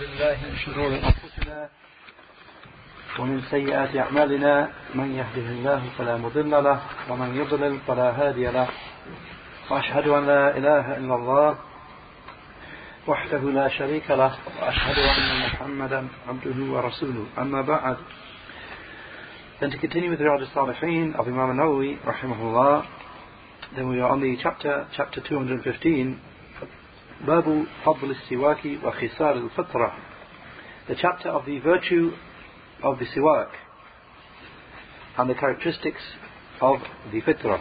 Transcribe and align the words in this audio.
بالله 0.00 0.36
من 0.48 0.56
شرور 0.56 0.92
أنفسنا 0.94 1.68
ومن 3.18 3.40
سيئات 3.50 3.96
أعمالنا 3.96 4.70
من 4.94 5.14
يهده 5.14 5.46
الله 5.56 5.82
فلا 5.98 6.16
مضل 6.16 6.50
له 6.50 6.80
ومن 7.10 7.36
يضلل 7.36 7.78
فلا 7.86 8.08
هادي 8.10 8.46
له 8.46 8.68
وأشهد 9.70 10.08
أن 10.08 10.26
لا 10.26 10.56
إله 10.56 10.96
إلا 10.96 11.14
الله 11.14 11.58
وحده 13.06 13.38
لا 13.38 13.68
شريك 13.68 14.10
له 14.10 14.32
وأشهد 14.60 14.98
أن 14.98 15.28
محمدا 15.46 16.08
عبده 16.28 16.58
ورسوله. 16.72 17.26
أما 17.38 17.60
بعد 17.60 17.96
Then 19.60 19.70
to 19.70 19.76
continue 19.76 20.08
with 20.08 20.20
Riyadh 20.20 20.48
al-Salihin 20.56 21.14
of 21.14 21.28
Imam 21.28 21.54
Nawawi, 21.58 22.00
rahimahullah, 22.00 22.86
then 23.76 23.90
we 23.90 24.00
are 24.00 24.08
on 24.08 24.22
the 24.22 24.34
chapter, 24.42 24.88
chapter 24.96 25.20
215, 25.20 26.18
Babu 27.26 27.66
Fadl 27.84 28.08
al-Siwaki 28.08 28.82
wa 28.82 28.92
the 30.88 30.96
chapter 31.00 31.28
of 31.28 31.44
the 31.44 31.58
virtue 31.58 32.12
of 32.82 32.98
the 32.98 33.04
siwak 33.04 33.48
and 35.18 35.28
the 35.28 35.34
characteristics 35.34 36.00
of 36.60 36.78
the 37.12 37.20
fitra. 37.20 37.60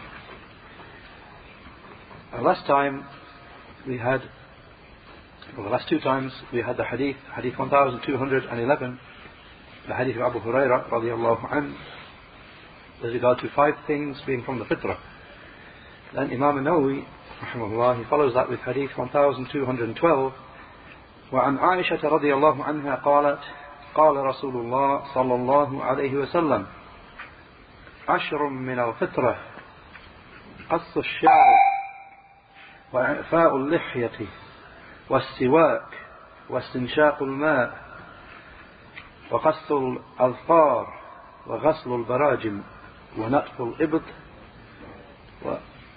Uh, 2.33 2.41
last 2.41 2.65
time 2.67 3.05
we 3.85 3.97
had, 3.97 4.21
well, 5.57 5.65
the 5.65 5.69
last 5.69 5.89
two 5.89 5.99
times 5.99 6.31
we 6.53 6.61
had 6.61 6.77
the 6.77 6.85
hadith, 6.85 7.17
hadith 7.35 7.59
1211, 7.59 8.99
the 9.87 9.93
hadith 9.93 10.15
of 10.15 10.21
Abu 10.21 10.39
Huraira 10.39 10.89
radiallahu 10.89 11.51
anhu, 11.51 11.75
with 13.03 13.13
regard 13.13 13.39
to 13.39 13.49
five 13.55 13.73
things 13.87 14.17
being 14.25 14.43
from 14.43 14.59
the 14.59 14.65
fitrah. 14.65 14.97
Then 16.15 16.31
Imam 16.31 16.63
Nawawi, 16.63 17.05
rahimahullah, 17.41 17.97
he 17.97 18.03
follows 18.09 18.33
that 18.33 18.49
with 18.49 18.59
hadith 18.59 18.91
1212, 18.97 20.31
وعن 21.31 21.57
عائشة 21.57 22.09
رضي 22.09 22.33
الله 22.33 22.63
عنها 22.63 22.95
قالت 22.95 23.39
قال 23.95 24.17
رسول 24.17 24.55
الله 24.55 25.13
صلى 25.13 25.35
الله 25.35 25.83
عليه 25.83 26.13
وسلم 26.15 26.67
عشر 28.09 28.49
من 28.49 28.79
الفطرة 28.79 29.37
قص 30.69 30.97
الشعر 30.97 31.55
وإعفاء 32.93 33.55
اللحية 33.55 34.27
والسواك 35.09 35.87
واستنشاق 36.49 37.23
الماء 37.23 37.77
وقص 39.31 39.71
الأظفار 39.71 40.93
وغسل 41.47 41.93
البراجم 41.93 42.61
ونتف 43.17 43.61
الإبط 43.61 44.01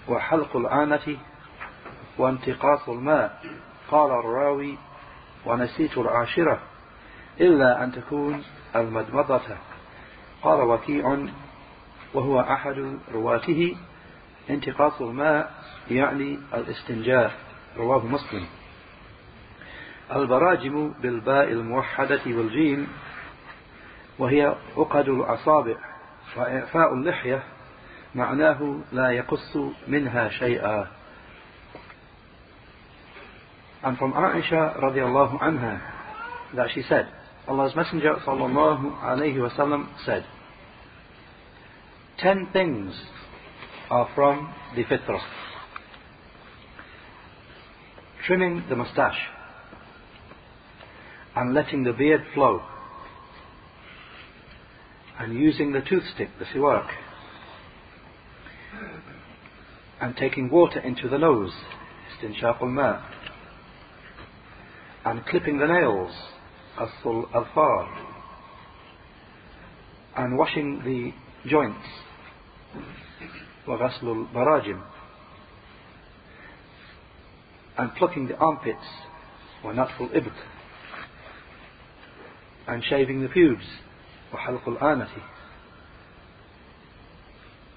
وحلق 0.07 0.55
العانة 0.55 1.17
وانتقاص 2.17 2.89
الماء. 2.89 3.41
قال 3.91 4.11
الراوي 4.11 4.77
ونسيت 5.45 5.97
العاشرة 5.97 6.59
إلا 7.41 7.83
أن 7.83 7.91
تكون 7.91 8.43
المدمضة. 8.75 9.41
قال 10.43 10.61
وكيع 10.61 11.25
وهو 12.13 12.39
أحد 12.39 12.97
رواته. 13.13 13.75
انتقاص 14.49 15.01
الماء 15.01 15.51
يعني 15.91 16.39
الاستنجاء. 16.53 17.31
رواه 17.77 18.05
مسلم. 18.05 18.45
البراجم 20.15 20.93
بالباء 21.01 21.51
الموحدة 21.51 22.21
والجيم 22.27 22.87
وهي 24.19 24.55
عقد 24.77 25.09
الأصابع 25.09 25.75
وإعفاء 26.37 26.93
اللحية 26.93 27.43
معناه 28.15 28.79
لا 28.91 29.11
يقص 29.11 29.57
منها 29.87 30.29
شيئا. 30.29 30.87
And 33.83 33.97
from 33.97 34.13
Aisha 34.13 34.81
radiallahu 34.81 35.41
anha 35.41 35.81
that 36.55 36.67
she 36.73 36.83
said, 36.87 37.09
Allah's 37.47 37.75
Messenger 37.75 38.15
sallallahu 38.25 39.01
alayhi 39.01 39.35
wasallam 39.35 39.89
said, 40.05 40.25
Ten 42.17 42.47
things 42.53 42.93
are 43.89 44.09
from 44.15 44.53
the 44.75 44.83
fitrah. 44.85 45.19
Trimming 48.25 48.63
the 48.69 48.75
moustache 48.77 49.19
and 51.35 51.53
letting 51.53 51.83
the 51.83 51.91
beard 51.91 52.21
flow 52.33 52.61
and 55.19 55.33
using 55.33 55.73
the 55.73 55.81
toothstick, 55.81 56.29
the 56.39 56.45
siwak, 56.45 56.87
and 59.99 60.15
taking 60.15 60.49
water 60.49 60.79
into 60.79 61.09
the 61.09 61.17
nose, 61.17 61.51
istinshaq 62.21 62.61
al 62.61 62.69
and 65.04 65.24
clipping 65.26 65.58
the 65.58 65.66
nails, 65.66 66.12
asul 66.78 67.24
al 67.34 67.88
and 70.16 70.36
washing 70.36 70.82
the 70.84 71.48
joints, 71.48 71.86
وغسل 73.66 74.02
البراجم, 74.02 74.80
and 77.78 77.94
plucking 77.94 78.26
the 78.26 78.36
armpits, 78.36 78.84
ونطف 79.64 80.00
الإبط, 80.00 80.32
and 82.66 82.84
shaving 82.84 83.22
the 83.22 83.28
pubes, 83.28 83.64
وحلق 84.32 84.68
الآنة, 84.68 85.08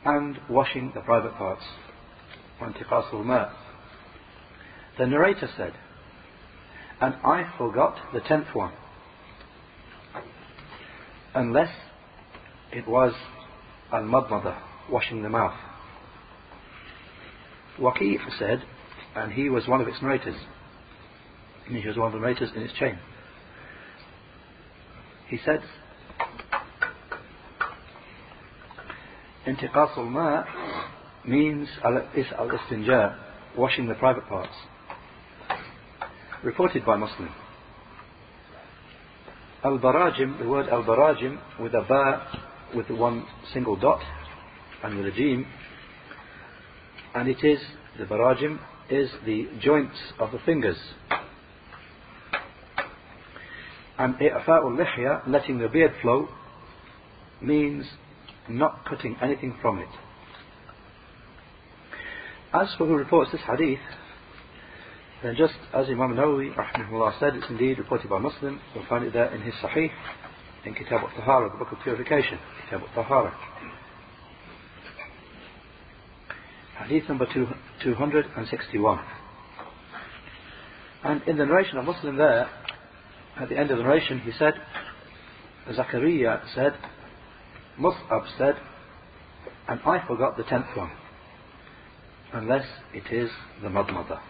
and 0.05 0.39
washing 0.49 0.91
the 0.95 1.01
private 1.01 1.35
parts, 1.35 1.63
وانتقاص 2.59 3.13
الماء. 3.13 3.53
The 4.97 5.07
narrator 5.07 5.47
said, 5.55 5.73
and 7.00 7.14
I 7.24 7.44
forgot 7.58 7.96
the 8.12 8.20
tenth 8.20 8.48
one. 8.54 8.72
Unless 11.34 11.70
it 12.72 12.88
was 12.88 13.12
al-madmada, 13.92 14.58
washing 14.90 15.22
the 15.22 15.28
mouth. 15.28 15.54
Waqi' 17.78 18.18
said, 18.38 18.62
and 19.14 19.32
he 19.32 19.50
was 19.50 19.68
one 19.68 19.80
of 19.80 19.88
its 19.88 20.00
narrators. 20.00 20.36
He 21.68 21.86
was 21.86 21.96
one 21.96 22.06
of 22.06 22.12
the 22.14 22.20
narrators 22.20 22.50
in 22.56 22.62
its 22.62 22.72
chain. 22.74 22.98
He 25.28 25.38
said, 25.44 25.60
Intiqas 29.46 29.96
al-ma' 29.98 30.44
means 31.26 31.68
is 32.14 32.26
al-istinja, 32.38 33.18
washing 33.56 33.86
the 33.88 33.94
private 33.94 34.26
parts 34.28 34.54
reported 36.46 36.86
by 36.86 36.96
Muslim. 36.96 37.28
Al-Barajim, 39.64 40.38
the 40.38 40.48
word 40.48 40.68
Al-Barajim 40.68 41.40
with 41.60 41.74
a 41.74 41.84
ba, 41.88 42.40
with 42.72 42.88
one 42.88 43.26
single 43.52 43.74
dot 43.74 44.00
and 44.84 44.96
with 44.96 45.06
a 45.06 45.10
jim, 45.10 45.44
and 47.16 47.28
it 47.28 47.42
is, 47.42 47.58
the 47.98 48.04
Barajim 48.04 48.60
is 48.88 49.10
the 49.24 49.48
joints 49.60 49.96
of 50.20 50.30
the 50.30 50.38
fingers. 50.46 50.76
And 53.98 54.14
i'fa'ul 54.14 54.78
lihya, 54.78 55.26
letting 55.26 55.58
the 55.58 55.66
beard 55.66 55.94
flow, 56.00 56.28
means 57.42 57.86
not 58.48 58.84
cutting 58.88 59.16
anything 59.20 59.56
from 59.60 59.80
it. 59.80 59.88
As 62.52 62.68
for 62.78 62.86
who 62.86 62.94
reports 62.94 63.32
this 63.32 63.40
hadith, 63.40 63.80
then 65.26 65.34
just 65.36 65.54
as 65.74 65.88
Imam 65.88 66.14
Nawawi 66.14 66.54
rahmahullah 66.54 67.18
said, 67.18 67.34
it's 67.34 67.50
indeed 67.50 67.78
reported 67.78 68.08
by 68.08 68.18
Muslim, 68.18 68.60
you'll 68.72 68.86
find 68.86 69.04
it 69.04 69.12
there 69.12 69.34
in 69.34 69.42
his 69.42 69.54
Sahih, 69.54 69.90
in 70.64 70.72
Kitab 70.72 71.00
al-Tahara, 71.00 71.50
the 71.50 71.58
book 71.58 71.72
of 71.72 71.78
purification, 71.82 72.38
Kitab 72.64 72.82
al-Tahara. 72.82 73.34
Hadith 76.78 77.08
number 77.08 77.26
two, 77.34 77.48
261. 77.82 79.00
And 81.02 81.22
in 81.22 81.38
the 81.38 81.46
narration 81.46 81.78
of 81.78 81.86
Muslim 81.86 82.16
there, 82.16 82.48
at 83.36 83.48
the 83.48 83.58
end 83.58 83.72
of 83.72 83.78
the 83.78 83.82
narration, 83.82 84.20
he 84.20 84.30
said, 84.38 84.54
Zachariah 85.74 86.38
said, 86.54 86.74
Mus'ab 87.80 88.22
said, 88.38 88.54
and 89.66 89.80
I 89.84 90.06
forgot 90.06 90.36
the 90.36 90.44
tenth 90.44 90.66
one, 90.76 90.92
unless 92.32 92.66
it 92.94 93.12
is 93.12 93.28
the 93.60 93.68
madmada. 93.68 94.20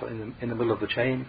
So 0.00 0.06
in 0.08 0.18
the, 0.18 0.42
in 0.42 0.48
the 0.50 0.54
middle 0.54 0.72
of 0.72 0.80
the 0.80 0.86
chain, 0.86 1.26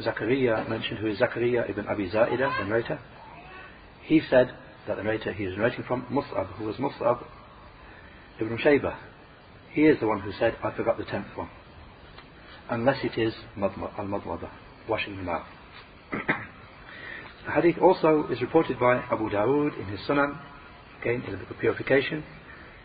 Zakaria 0.00 0.68
mentioned 0.68 0.98
who 0.98 1.06
is 1.06 1.18
Zakaria 1.18 1.68
ibn 1.68 1.86
Abi 1.86 2.10
Zaida, 2.10 2.50
the 2.58 2.64
narrator. 2.64 2.98
He 4.02 4.20
said 4.28 4.52
that 4.86 4.96
the 4.96 5.02
narrator 5.02 5.32
he 5.32 5.44
is 5.44 5.56
narrating 5.56 5.84
from 5.84 6.06
Mus'ab, 6.10 6.46
who 6.56 6.64
was 6.64 6.76
Mus'ab 6.76 7.24
ibn 8.40 8.58
Shaybah. 8.58 8.96
He 9.72 9.82
is 9.82 9.98
the 10.00 10.06
one 10.06 10.20
who 10.20 10.32
said, 10.38 10.56
I 10.62 10.74
forgot 10.76 10.98
the 10.98 11.04
tenth 11.04 11.26
one. 11.34 11.50
Unless 12.70 13.04
it 13.04 13.18
is 13.18 13.34
al-madmada, 13.56 14.50
washing 14.88 15.16
the 15.16 15.22
mouth. 15.22 15.46
the 16.10 17.52
hadith 17.52 17.78
also 17.82 18.26
is 18.30 18.40
reported 18.40 18.78
by 18.78 18.96
Abu 19.10 19.30
Dawood 19.30 19.78
in 19.78 19.86
his 19.86 20.00
Sunan, 20.00 20.38
again 21.00 21.22
in 21.26 21.32
the 21.32 21.38
book 21.38 21.50
of 21.50 21.58
purification, 21.58 22.24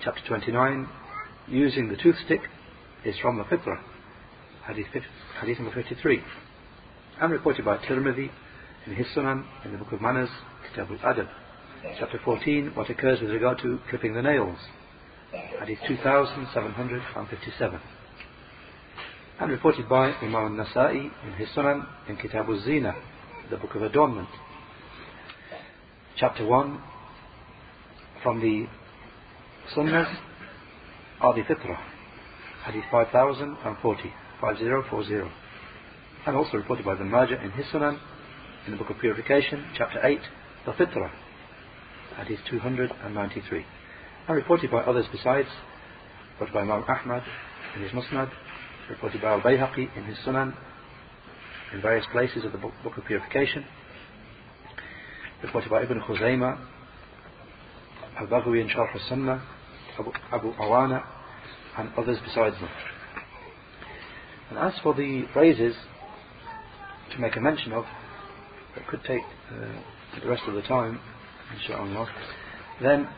chapter 0.04 0.22
29, 0.28 0.88
using 1.48 1.90
the 1.90 1.98
toothstick 1.98 2.42
is 3.06 3.18
from 3.20 3.38
the 3.38 3.44
fitrah 3.44 3.82
hadith, 4.68 4.88
hadith 5.42 5.60
number 5.60 5.74
53. 5.74 6.22
and 7.22 7.32
reported 7.32 7.66
by 7.66 7.78
Tirmidhi 7.78 8.30
in 8.86 8.96
his 8.96 9.08
Sunan, 9.16 9.46
in 9.66 9.72
the 9.72 9.78
Book 9.78 9.92
of 9.92 10.02
Manners, 10.02 10.30
Kitab 10.70 10.90
al-Adab. 10.92 11.30
Chapter 12.00 12.20
14, 12.24 12.72
what 12.76 12.90
occurs 12.90 13.20
with 13.22 13.32
regard 13.32 13.60
to 13.60 13.80
clipping 13.90 14.14
the 14.14 14.22
nails. 14.22 14.58
Hadith 15.60 15.80
2757. 15.88 17.80
And 19.40 19.52
reported 19.52 19.90
by 19.90 20.12
Imam 20.22 20.60
al-Nasa'i 20.60 21.12
in 21.26 21.34
his 21.34 21.50
Sunan, 21.50 21.86
in 22.08 22.18
Kitab 22.18 22.48
al-Zina, 22.48 22.94
the 23.50 23.58
Book 23.58 23.76
of 23.76 23.82
Adornment. 23.82 24.30
Chapter 26.18 26.46
1, 26.46 26.82
from 28.22 28.40
the 28.40 28.68
Sunnahs 29.76 30.16
are 31.20 31.34
the 31.34 31.42
Fitrah. 31.42 31.80
Hadith 32.66 32.86
5040, 32.92 34.14
5040. 34.42 35.32
And 36.26 36.36
also 36.36 36.58
reported 36.58 36.86
by 36.86 36.96
the 36.96 37.04
Majah 37.04 37.42
in 37.44 37.52
his 37.52 37.66
Sunan, 37.68 38.00
in 38.66 38.72
the 38.72 38.78
Book 38.78 38.90
of 38.90 39.00
Purification, 39.00 39.66
chapter 39.78 40.00
8, 40.06 40.20
the 40.66 40.72
Fitrah, 40.72 41.12
Hadith 42.18 42.40
293. 42.50 43.66
And 44.28 44.36
reported 44.36 44.72
by 44.72 44.82
others 44.82 45.06
besides, 45.12 45.50
reported 46.34 46.54
by 46.54 46.62
Imam 46.62 46.84
Ahmad 46.88 47.24
in 47.76 47.82
his 47.82 47.92
Musnad, 47.92 48.32
reported 48.90 49.22
by 49.22 49.32
Al-Bayhaqi 49.34 49.98
in 49.98 50.04
his 50.06 50.18
Sunan, 50.26 50.56
in 51.74 51.82
various 51.82 52.06
places 52.12 52.46
of 52.46 52.52
the 52.52 52.58
Book, 52.58 52.74
book 52.84 52.98
of 52.98 53.06
Purification, 53.06 53.66
reported 55.42 55.70
by 55.70 55.84
Ibn 55.84 56.00
Khuzaymah, 56.02 56.60
Al-Baghawi 58.20 58.62
in 58.62 58.70
Sharh 58.70 58.94
al-Sunnah, 58.94 59.44
Abu, 60.00 60.12
Abu 60.32 60.54
Awana, 60.54 61.04
and 61.78 61.90
others 61.98 62.18
besides 62.24 62.56
them. 62.56 62.70
And 64.54 64.72
as 64.72 64.80
for 64.84 64.94
the 64.94 65.24
phrases 65.34 65.76
to 67.12 67.20
make 67.20 67.36
a 67.36 67.42
mention 67.42 67.74
of, 67.74 67.86
that 68.76 68.88
could 68.88 69.04
take 69.04 69.24
uh, 69.52 70.22
the 70.22 70.30
rest 70.30 70.44
of 70.48 70.54
the 70.54 70.62
time, 70.62 71.00
inshallah, 71.56 72.08
then 72.80 73.10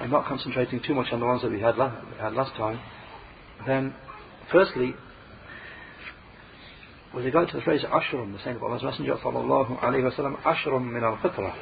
I'm 0.00 0.10
not 0.10 0.26
concentrating 0.26 0.80
too 0.84 0.92
much 0.92 1.12
on 1.12 1.20
the 1.20 1.26
ones 1.26 1.42
that 1.42 1.52
we 1.52 1.60
had, 1.60 1.76
la- 1.76 2.04
had 2.18 2.32
last 2.32 2.56
time. 2.56 2.80
Then, 3.64 3.94
firstly, 4.50 4.92
with 7.14 7.24
regard 7.24 7.50
to 7.50 7.58
the 7.58 7.62
phrase 7.62 7.82
ashram, 7.84 8.32
the 8.32 8.42
saying 8.42 8.56
of 8.56 8.64
Allah's 8.64 8.82
Messenger 8.82 9.18
sallallahu 9.22 9.80
alayhi 9.84 10.02
wa 10.02 10.10
sallam, 10.10 10.42
ashram 10.42 10.92
min 10.92 11.04
al-fitrah. 11.04 11.54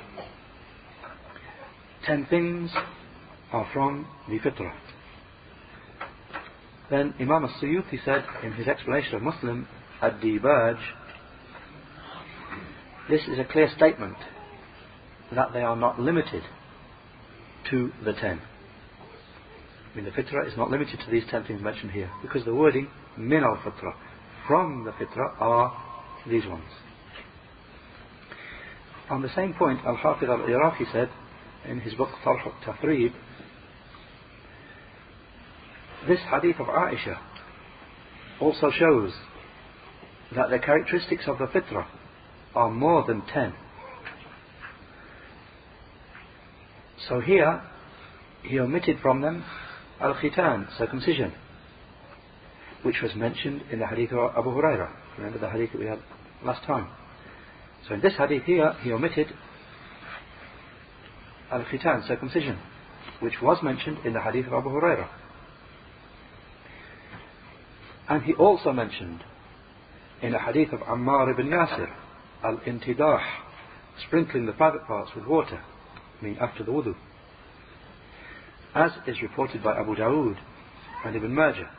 Ten 2.07 2.25
things 2.31 2.71
are 3.53 3.69
from 3.75 4.07
the 4.31 4.39
fitrah. 4.39 4.73
Then 6.91 7.15
Imam 7.19 7.45
al-Suyuti 7.45 8.05
said 8.05 8.25
in 8.43 8.53
his 8.53 8.69
explanation 8.69 9.15
of 9.15 9.23
Muslim, 9.23 9.67
ad-dibaj, 10.03 10.79
this 13.09 13.23
is 13.29 13.39
a 13.39 13.45
clear 13.45 13.69
statement 13.77 14.17
that 15.35 15.53
they 15.53 15.61
are 15.61 15.77
not 15.77 15.99
limited 16.01 16.43
to 17.71 17.91
the 18.05 18.13
ten. 18.13 18.41
I 19.93 19.97
mean, 19.97 20.05
the 20.05 20.11
fitrah 20.11 20.47
is 20.47 20.57
not 20.57 20.71
limited 20.71 21.01
to 21.05 21.11
these 21.11 21.25
ten 21.31 21.45
things 21.45 21.63
mentioned 21.63 21.93
here, 21.93 22.11
because 22.23 22.45
the 22.45 22.55
wording 22.55 22.89
min 23.17 23.43
al 23.45 23.57
fitrah 23.57 23.95
from 24.47 24.85
the 24.85 24.91
fitrah 24.93 25.41
are 25.41 25.73
these 26.29 26.47
ones. 26.47 26.69
On 29.11 29.23
the 29.23 29.35
same 29.35 29.55
point, 29.55 29.81
Al 29.85 29.97
Hafid 29.97 30.29
al 30.29 30.47
Iraqi 30.49 30.85
said 30.93 31.11
in 31.69 31.81
his 31.81 31.95
book 31.95 32.09
Tarh 32.25 32.39
al 32.45 32.53
Tathrib, 32.65 33.13
this 36.09 36.21
hadith 36.31 36.61
of 36.61 36.67
Aisha 36.67 37.19
also 38.41 38.71
shows 38.71 39.13
that 40.35 40.51
the 40.51 40.59
characteristics 40.59 41.25
of 41.27 41.39
the 41.39 41.47
fitrah 41.47 41.87
are 42.55 42.71
more 42.71 43.05
than 43.07 43.23
ten. 43.27 43.55
So 47.09 47.21
here, 47.21 47.63
he 48.43 48.59
omitted 48.59 48.99
from 49.01 49.21
them 49.21 49.45
al-khitan, 50.01 50.77
circumcision, 50.77 51.33
which 52.83 52.97
was 53.03 53.15
mentioned 53.15 53.63
in 53.71 53.79
the 53.79 53.87
hadith 53.87 54.13
of 54.13 54.33
Abu 54.37 54.51
Huraira. 54.51 54.91
Remember 55.17 55.39
the 55.39 55.51
hadith 55.51 55.73
that 55.73 55.79
we 55.79 55.87
had 55.87 55.99
last 56.45 56.65
time. 56.65 56.89
So 57.89 57.95
in 57.95 58.01
this 58.01 58.15
hadith 58.17 58.45
here, 58.45 58.75
he 58.83 58.93
omitted 58.93 59.29
al-khitan, 61.51 62.07
circumcision, 62.09 62.59
which 63.21 63.35
was 63.43 63.59
mentioned 63.63 63.99
in 64.05 64.13
the 64.13 64.21
hadith 64.21 64.47
of 64.47 64.55
Abu 64.55 64.71
Huraira. 64.71 65.09
And 68.09 68.23
he 68.23 68.35
also 68.35 68.73
mentioned 68.73 69.25
in 70.23 70.33
the 70.33 70.39
hadith 70.39 70.73
of 70.73 70.81
Ammar 70.81 71.31
ibn 71.33 71.49
Yasir, 71.49 71.91
al-intidah, 72.43 73.21
sprinkling 74.07 74.47
the 74.47 74.53
private 74.53 74.87
parts 74.87 75.11
with 75.15 75.27
water 75.27 75.61
mean 76.23 76.37
after 76.41 76.65
the 76.65 76.71
wudu. 76.71 76.95
As 78.75 78.91
is 79.07 79.23
reported 79.23 79.63
by 79.63 79.79
Abu 79.79 79.95
Dawood 79.95 80.37
and 81.05 81.17
Ibn 81.17 81.35
Majah. 81.35 81.71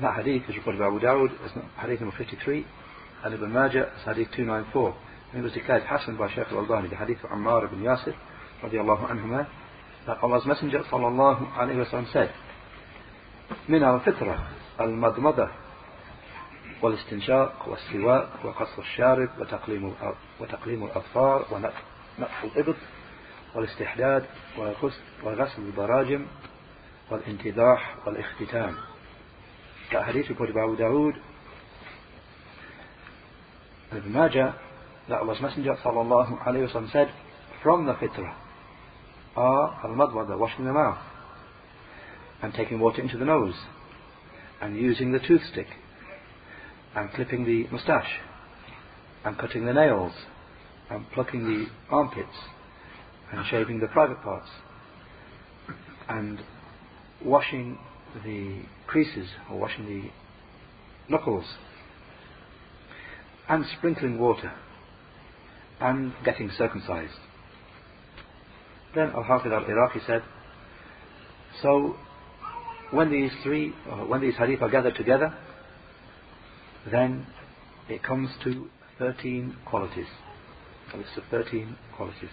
That 0.00 0.22
hadith 0.22 0.48
is 0.48 0.56
reported 0.56 0.78
by 0.78 0.86
Abu 0.86 1.00
Dawood 1.00 1.32
as 1.44 1.50
hadith 1.80 2.00
number 2.00 2.16
53 2.16 2.66
and 3.24 3.34
Ibn 3.34 3.52
Majah 3.52 3.92
as 3.98 4.16
hadith 4.16 4.28
294. 4.36 4.96
And 5.32 5.40
it 5.40 5.42
was 5.42 5.52
declared 5.52 5.82
Hassan 5.86 6.16
by 6.16 6.28
Shaykh 6.34 6.46
al-Albani, 6.52 6.88
the 6.88 6.96
hadith 6.96 7.18
of 7.24 7.30
Ammar 7.30 7.64
ibn 7.64 7.80
Yasir 7.80 8.14
radiallahu 8.62 9.10
anhuma, 9.10 9.48
that 10.06 10.18
Allah's 10.22 10.46
Messenger 10.46 10.82
sallallahu 10.90 11.52
alayhi 11.56 11.78
wa 11.78 11.84
sallam 11.86 12.12
said, 12.12 12.32
من 13.68 13.84
الفطرة 13.84 14.48
المضمضة 14.80 15.48
والاستنشاق 16.82 17.68
والسواك 17.68 18.28
وقص 18.44 18.78
الشارب 18.78 19.28
وتقليم 19.38 19.94
وتقليم 20.40 20.84
الأظفار 20.84 21.46
نقص 22.18 22.44
الإبط 22.44 22.76
والاستحداد 23.54 24.26
وغسل 25.22 25.62
البراجم 25.62 26.26
والانتضاح 27.10 27.96
والاختتام. 28.06 28.74
كحديث 29.90 30.32
Abu 30.32 30.76
Dawood 30.76 31.14
and 33.90 33.98
Ibn 33.98 34.12
Majah 34.12 34.54
that 35.08 35.20
Allah's 35.20 35.40
Messenger 35.40 35.76
sallallahu 35.84 36.44
alayhi 36.46 36.74
wa 36.74 36.90
said 36.92 37.08
from 37.62 37.86
the 37.86 37.94
fitrah 37.94 38.34
are 39.36 39.80
al-madwada, 39.84 40.36
washing 40.36 40.64
the 40.64 40.72
mouth 40.72 40.98
and 42.42 42.52
taking 42.54 42.80
water 42.80 43.02
into 43.02 43.16
the 43.16 43.24
nose 43.24 43.54
and 44.60 44.76
using 44.76 45.12
the 45.12 45.18
toothstick 45.18 45.66
and 46.94 47.10
clipping 47.12 47.44
the 47.44 47.66
moustache 47.72 48.20
and 49.24 49.38
cutting 49.38 49.66
the 49.66 49.72
nails 49.72 50.12
and 50.90 51.10
plucking 51.12 51.44
the 51.44 51.66
armpits 51.94 52.36
and 53.32 53.44
shaving 53.46 53.80
the 53.80 53.86
private 53.88 54.22
parts 54.22 54.48
and 56.08 56.38
washing 57.24 57.78
the 58.24 58.62
creases 58.86 59.28
or 59.50 59.58
washing 59.58 59.86
the 59.86 60.10
knuckles 61.10 61.44
and 63.48 63.64
sprinkling 63.76 64.18
water 64.18 64.52
and 65.80 66.12
getting 66.24 66.50
circumcised. 66.56 67.12
Then 68.94 69.10
Al-Hafidh 69.10 69.52
al-Iraqi 69.52 70.00
said, 70.06 70.22
so 71.62 71.96
when 72.90 73.10
these 73.10 73.32
three, 73.42 73.72
uh, 73.90 74.04
when 74.04 74.20
these 74.20 74.34
hadith 74.36 74.62
are 74.62 74.70
gathered 74.70 74.94
together, 74.94 75.34
then 76.90 77.26
it 77.88 78.02
comes 78.02 78.30
to 78.44 78.68
13 78.98 79.56
qualities 79.64 80.06
a 80.94 80.96
list 80.96 81.10
of 81.16 81.24
13 81.30 81.76
qualities. 81.96 82.30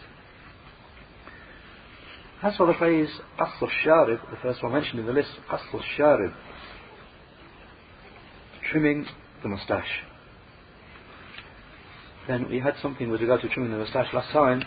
As 2.42 2.56
for 2.58 2.68
the 2.68 2.74
phrase 2.74 3.10
Asl 3.40 3.70
Sharib, 3.84 4.20
the 4.30 4.38
first 4.42 4.62
one 4.62 4.74
mentioned 4.74 5.00
in 5.00 5.06
the 5.06 5.14
list, 5.14 5.30
Asl 5.50 5.82
Sharib, 5.98 6.34
trimming 8.70 9.06
the 9.42 9.50
moustache. 9.50 10.04
Then 12.28 12.50
we 12.50 12.60
had 12.60 12.76
something 12.82 13.10
with 13.10 13.22
regard 13.22 13.42
to 13.42 13.50
trimming 13.50 13.72
the 13.72 13.78
moustache 13.78 14.14
last 14.14 14.32
time. 14.32 14.64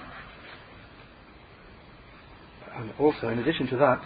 And 2.77 2.93
also, 2.99 3.29
in 3.29 3.39
addition 3.39 3.67
to 3.69 3.77
that, 3.79 4.03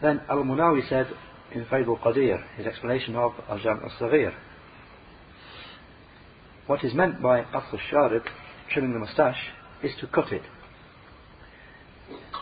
then 0.00 0.20
Al 0.28 0.44
Munawi 0.44 0.88
said 0.88 1.08
in 1.52 1.64
Fayd 1.64 1.86
al 1.86 1.96
Qadir, 1.96 2.42
his 2.56 2.66
explanation 2.66 3.16
of 3.16 3.32
Al 3.48 3.58
Jam 3.58 3.80
al 3.82 3.90
Saghir, 3.98 4.32
what 6.66 6.84
is 6.84 6.92
meant 6.94 7.22
by 7.22 7.42
qasr 7.42 7.78
sharib, 7.90 8.24
trimming 8.70 8.92
the 8.92 8.98
moustache, 8.98 9.40
is 9.82 9.92
to 10.00 10.06
cut 10.06 10.30
it 10.32 10.42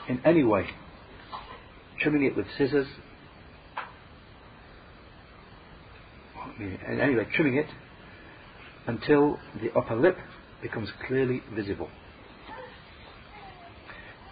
in 0.08 0.20
any 0.24 0.42
way. 0.42 0.66
Trimming 2.00 2.24
it 2.24 2.36
with 2.36 2.46
scissors, 2.58 2.88
in 6.58 7.00
any 7.00 7.14
way, 7.14 7.26
trimming 7.34 7.56
it 7.56 7.66
until 8.86 9.38
the 9.60 9.70
upper 9.78 9.94
lip 9.96 10.16
becomes 10.60 10.90
clearly 11.06 11.42
visible. 11.54 11.88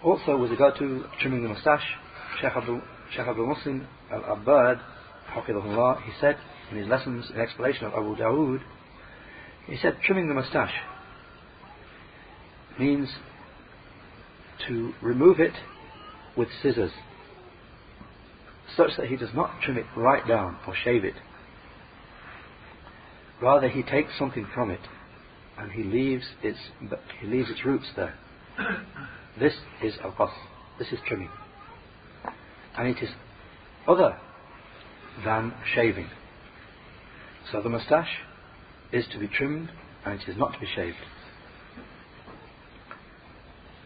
Also, 0.03 0.37
with 0.37 0.51
regard 0.51 0.77
to 0.77 1.05
trimming 1.21 1.43
the 1.43 1.49
moustache, 1.49 1.85
Shaykh 2.41 2.55
Abdul, 2.55 2.81
Shaykh 3.11 3.27
Abdul 3.27 3.47
Muhsin 3.47 3.85
al-Abbad, 4.11 4.79
he 6.05 6.11
said, 6.19 6.37
in 6.71 6.77
his 6.77 6.87
lessons 6.87 7.25
in 7.33 7.39
explanation 7.39 7.85
of 7.85 7.93
Abu 7.93 8.15
Dawood, 8.15 8.61
he 9.67 9.77
said 9.77 9.97
trimming 10.03 10.27
the 10.27 10.33
moustache 10.33 10.73
means 12.79 13.09
to 14.67 14.93
remove 15.01 15.39
it 15.39 15.53
with 16.37 16.47
scissors 16.61 16.91
such 18.75 18.91
that 18.97 19.07
he 19.07 19.15
does 19.15 19.33
not 19.33 19.61
trim 19.61 19.77
it 19.77 19.85
right 19.95 20.27
down 20.27 20.57
or 20.67 20.75
shave 20.75 21.05
it. 21.05 21.15
Rather, 23.41 23.69
he 23.69 23.83
takes 23.83 24.17
something 24.17 24.47
from 24.53 24.71
it 24.71 24.79
and 25.57 25.71
he 25.71 25.83
leaves 25.83 26.25
its, 26.43 26.59
he 27.21 27.27
leaves 27.27 27.49
its 27.49 27.63
roots 27.65 27.87
there. 27.95 28.15
This 29.39 29.53
is 29.83 29.93
al 30.03 30.31
This 30.79 30.91
is 30.91 30.99
trimming. 31.07 31.29
And 32.77 32.87
it 32.87 33.01
is 33.01 33.09
other 33.87 34.17
than 35.23 35.53
shaving. 35.73 36.09
So 37.51 37.61
the 37.61 37.69
moustache 37.69 38.19
is 38.91 39.05
to 39.11 39.19
be 39.19 39.27
trimmed 39.27 39.69
and 40.05 40.19
it 40.19 40.27
is 40.27 40.37
not 40.37 40.53
to 40.53 40.59
be 40.59 40.67
shaved. 40.75 40.97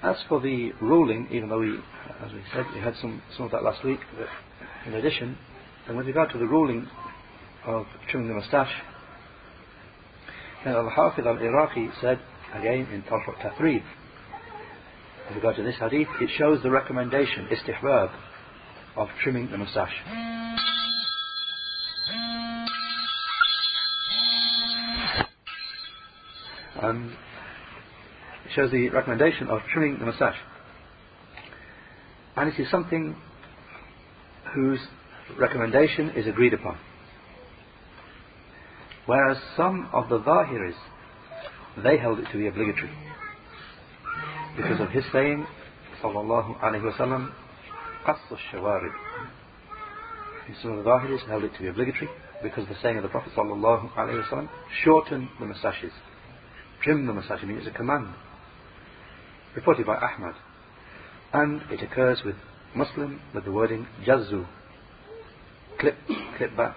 As 0.02 0.16
for 0.30 0.40
the 0.40 0.72
ruling, 0.82 1.28
even 1.30 1.50
though 1.50 1.60
we, 1.60 1.78
as 2.26 2.32
we 2.32 2.42
said, 2.54 2.66
we 2.74 2.80
had 2.80 2.96
some, 3.02 3.22
some 3.36 3.46
of 3.46 3.52
that 3.52 3.64
last 3.64 3.84
week, 3.84 4.00
in 4.86 4.94
addition, 4.94 5.38
and 5.88 5.98
with 5.98 6.08
regard 6.08 6.32
to 6.32 6.38
the 6.38 6.46
ruling 6.46 6.88
of 7.66 7.86
trimming 8.10 8.30
the 8.30 8.34
moustache, 8.34 8.72
then 10.64 10.74
Al-Hafidh 10.74 11.26
al-Iraqi 11.26 11.90
said, 12.02 12.20
again 12.54 12.88
in 12.94 13.04
Tarh 13.04 13.28
al-Tathrib, 13.28 13.84
with 15.28 15.36
regard 15.36 15.58
to 15.58 15.64
this 15.64 15.76
hadith, 15.80 16.08
it 16.22 16.30
shows 16.38 16.64
the 16.64 16.72
recommendation, 16.72 17.48
istihbab, 17.52 18.12
of 19.00 19.08
trimming 19.24 19.50
the 19.50 19.58
moustache. 19.58 19.94
And 26.82 27.12
it 27.12 28.52
shows 28.56 28.72
the 28.72 28.90
recommendation 28.90 29.48
of 29.48 29.60
trimming 29.72 30.00
the 30.00 30.06
moustache. 30.06 30.36
And 32.36 32.54
it 32.54 32.60
is 32.60 32.70
something 32.70 33.16
whose 34.54 34.80
recommendation 35.38 36.10
is 36.12 36.28
agreed 36.28 36.54
upon. 36.54 36.78
Whereas 39.06 39.38
some 39.56 39.90
of 39.94 40.10
the 40.10 40.20
Zahiris, 40.20 40.76
they 41.84 41.98
held 41.98 42.20
it 42.20 42.28
to 42.32 42.38
be 42.38 42.48
obligatory. 42.48 42.92
Because 44.58 44.82
of 44.82 44.90
his 44.90 45.04
saying, 45.12 45.48
sallallahu 46.04 46.60
alayhi 46.60 46.94
wasallam, 46.94 47.32
قص 48.07 48.33
الشوارب. 48.33 48.93
Some 50.63 50.73
of 50.73 50.85
the 50.85 50.91
Zahiris 50.91 51.27
held 51.27 51.45
it 51.45 51.55
to 51.55 51.63
be 51.63 51.69
obligatory 51.69 52.09
because 52.43 52.65
of 52.65 52.69
the 52.69 52.77
saying 52.83 52.99
of 52.99 53.03
the 53.03 53.09
Prophet 53.09 53.33
sallallahu 53.35 53.93
alayhi 53.95 54.23
wasallam, 54.29 54.49
shorten 54.85 55.29
the 55.41 55.47
moustaches, 55.47 55.93
trim 56.83 57.07
the 57.07 57.13
moustaches, 57.15 57.45
I 57.45 57.47
mean 57.47 57.59
it's 57.59 57.67
a 57.67 57.71
command 57.71 58.09
reported 59.57 59.87
by 59.87 59.97
Ahmad. 59.97 60.35
And 61.33 61.63
it 61.71 61.83
occurs 61.83 62.23
with 62.25 62.37
Muslim 62.75 63.21
with 63.35 63.45
the 63.45 63.53
wording 63.53 63.87
Jazzu, 64.07 64.47
clip, 65.79 65.97
clip 66.37 66.57
back 66.57 66.77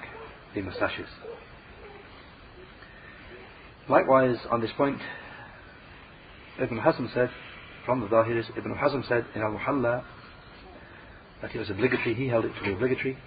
the 0.55 0.61
moustaches. 0.61 1.09
Likewise, 3.89 4.37
on 4.51 4.61
this 4.61 4.71
point, 4.75 4.99
Ibn 6.59 6.77
Hazm 6.79 7.13
said, 7.13 7.29
from 7.85 8.01
the 8.01 8.07
Zahiris, 8.07 8.49
Ibn 8.57 8.75
Hazm 8.75 9.07
said 9.07 9.25
in 9.35 9.41
Al-Muhalla 9.41 10.03
that 11.42 11.54
it 11.54 11.58
was 11.58 11.70
obligatory, 11.70 12.14
he 12.14 12.28
held 12.28 12.44
it 12.44 12.52
to 12.56 12.62
be 12.62 12.72
obligatory, 12.72 13.18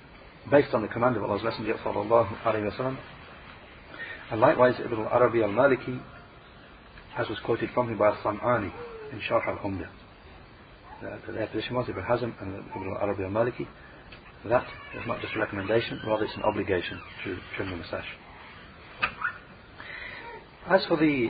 based 0.50 0.74
on 0.74 0.82
the 0.82 0.88
command 0.88 1.18
of 1.18 1.24
Allah's 1.24 1.44
Messenger 1.44 1.76
sallallahu 1.84 2.42
alayhi 2.44 2.72
wasallam. 2.72 2.98
And 4.32 4.40
likewise, 4.40 4.76
Ibn 4.84 5.00
al-Arabi 5.00 5.44
al-Maliki, 5.44 6.02
as 7.18 7.30
was 7.30 7.38
quoted 7.46 7.70
from 7.74 7.90
him 7.90 7.98
by 7.98 8.08
Al-Sam'ani, 8.08 8.72
in 9.12 9.20
Sharh 9.20 9.48
al-Umdah. 9.48 9.90
Uh, 11.02 11.32
their 11.32 11.48
position 11.48 11.76
was 11.76 11.88
Ibn 11.90 12.02
Hazm 12.04 12.42
and 12.42 12.56
Ibn 12.56 12.96
al-Arabi 12.96 13.24
al-Maliki. 13.24 13.68
That 14.46 14.66
is 14.96 15.08
not 15.08 15.22
just 15.22 15.36
a 15.36 15.40
recommendation, 15.40 16.00
rather 16.08 16.26
it's 16.26 16.36
an 16.36 16.44
obligation 16.44 17.00
to 17.24 17.38
trim 17.56 17.72
the 17.72 17.78
moustache. 17.78 18.06
As 20.68 20.86
for 20.88 20.98
the 20.98 21.30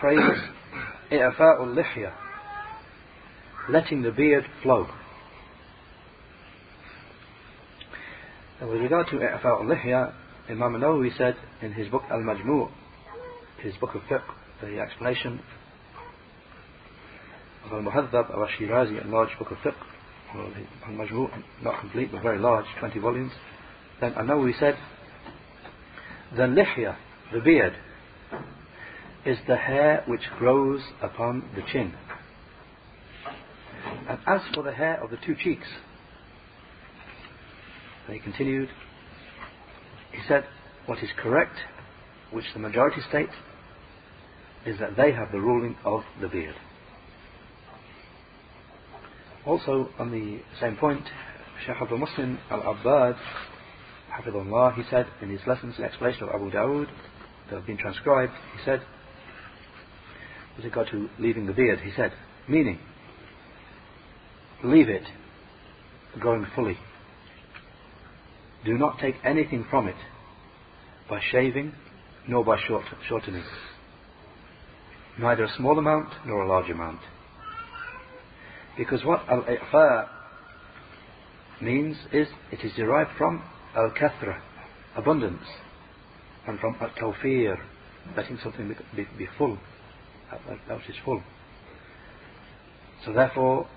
phrase 0.00 0.18
i'fa'ul 1.12 2.12
letting 3.68 4.02
the 4.02 4.10
beard 4.10 4.44
flow. 4.62 4.86
And 8.60 8.70
with 8.70 8.80
regard 8.80 9.08
to 9.08 9.16
i'fa'ul 9.16 9.64
lihya, 9.64 10.14
Imam 10.48 10.74
Nawawi 10.74 11.16
said 11.18 11.34
in 11.60 11.72
his 11.72 11.88
book 11.88 12.02
Al-Majmu' 12.08 12.70
his 13.62 13.74
book 13.76 13.94
of 13.94 14.02
fiqh, 14.02 14.22
the 14.60 14.78
explanation 14.78 15.40
of 17.64 17.72
Al-Muhadhab 17.72 18.30
of 18.30 18.48
Shirazi, 18.58 19.04
a 19.04 19.08
large 19.08 19.36
book 19.38 19.50
of 19.50 19.56
fiqh, 19.58 19.74
Al-Majmu' 20.86 21.30
not 21.62 21.80
complete 21.80 22.12
but 22.12 22.22
very 22.22 22.38
large, 22.38 22.66
20 22.78 23.00
volumes. 23.00 23.32
Then 24.00 24.12
An-Nawawi 24.12 24.58
said, 24.60 24.76
the 26.36 26.42
lihya, 26.42 26.96
the 27.32 27.40
beard, 27.40 27.74
is 29.24 29.38
the 29.48 29.56
hair 29.56 30.04
which 30.06 30.22
grows 30.38 30.80
upon 31.02 31.42
the 31.56 31.62
chin. 31.72 31.94
And 34.08 34.18
as 34.26 34.42
for 34.54 34.62
the 34.62 34.72
hair 34.72 35.02
of 35.02 35.10
the 35.10 35.16
two 35.16 35.34
cheeks, 35.34 35.66
they 38.08 38.18
continued, 38.18 38.68
he 40.12 40.18
said, 40.28 40.44
what 40.86 40.98
is 41.02 41.08
correct, 41.16 41.56
which 42.30 42.44
the 42.52 42.60
majority 42.60 43.00
state, 43.08 43.30
is 44.66 44.78
that 44.78 44.96
they 44.96 45.12
have 45.12 45.30
the 45.32 45.40
ruling 45.40 45.76
of 45.84 46.02
the 46.20 46.28
beard. 46.28 46.54
Also, 49.46 49.90
on 49.98 50.10
the 50.10 50.40
same 50.60 50.76
point, 50.76 51.04
Shaykh 51.66 51.76
Abdul 51.80 51.98
Muhsin 51.98 52.38
al-Abbad, 52.50 53.16
Hafidullah, 54.10 54.74
he 54.74 54.82
said 54.90 55.06
in 55.20 55.28
his 55.28 55.40
lessons 55.46 55.74
in 55.78 55.84
explanation 55.84 56.24
of 56.24 56.30
Abu 56.30 56.50
Dawood 56.50 56.88
that 57.48 57.56
have 57.56 57.66
been 57.66 57.76
transcribed, 57.76 58.32
he 58.56 58.64
said, 58.64 58.80
with 60.56 60.64
regard 60.64 60.88
to 60.90 61.08
leaving 61.18 61.46
the 61.46 61.52
beard, 61.52 61.80
he 61.80 61.90
said, 61.96 62.12
meaning, 62.48 62.78
leave 64.62 64.88
it 64.88 65.04
growing 66.18 66.46
fully. 66.54 66.78
Do 68.64 68.78
not 68.78 68.98
take 68.98 69.16
anything 69.24 69.66
from 69.70 69.88
it 69.88 69.96
by 71.08 71.20
shaving 71.30 71.72
nor 72.26 72.44
by 72.44 72.56
short, 72.66 72.84
shortening. 73.08 73.44
Neither 75.18 75.44
a 75.44 75.52
small 75.56 75.78
amount 75.78 76.08
nor 76.26 76.42
a 76.42 76.48
large 76.48 76.70
amount. 76.70 77.00
Because 78.76 79.04
what 79.04 79.20
al-i'fa 79.28 80.08
means 81.60 81.96
is 82.12 82.26
it 82.50 82.64
is 82.64 82.72
derived 82.76 83.10
from 83.18 83.42
al-kathra, 83.76 84.40
abundance, 84.96 85.44
and 86.46 86.58
from 86.58 86.74
al-tawfir, 86.80 87.56
letting 88.16 88.38
something 88.42 88.74
be, 88.96 89.06
be, 89.16 89.28
full, 89.38 89.58
that 90.30 90.76
which 90.76 90.88
is 90.88 90.96
full. 91.04 91.22
So 93.04 93.12
therefore, 93.12 93.68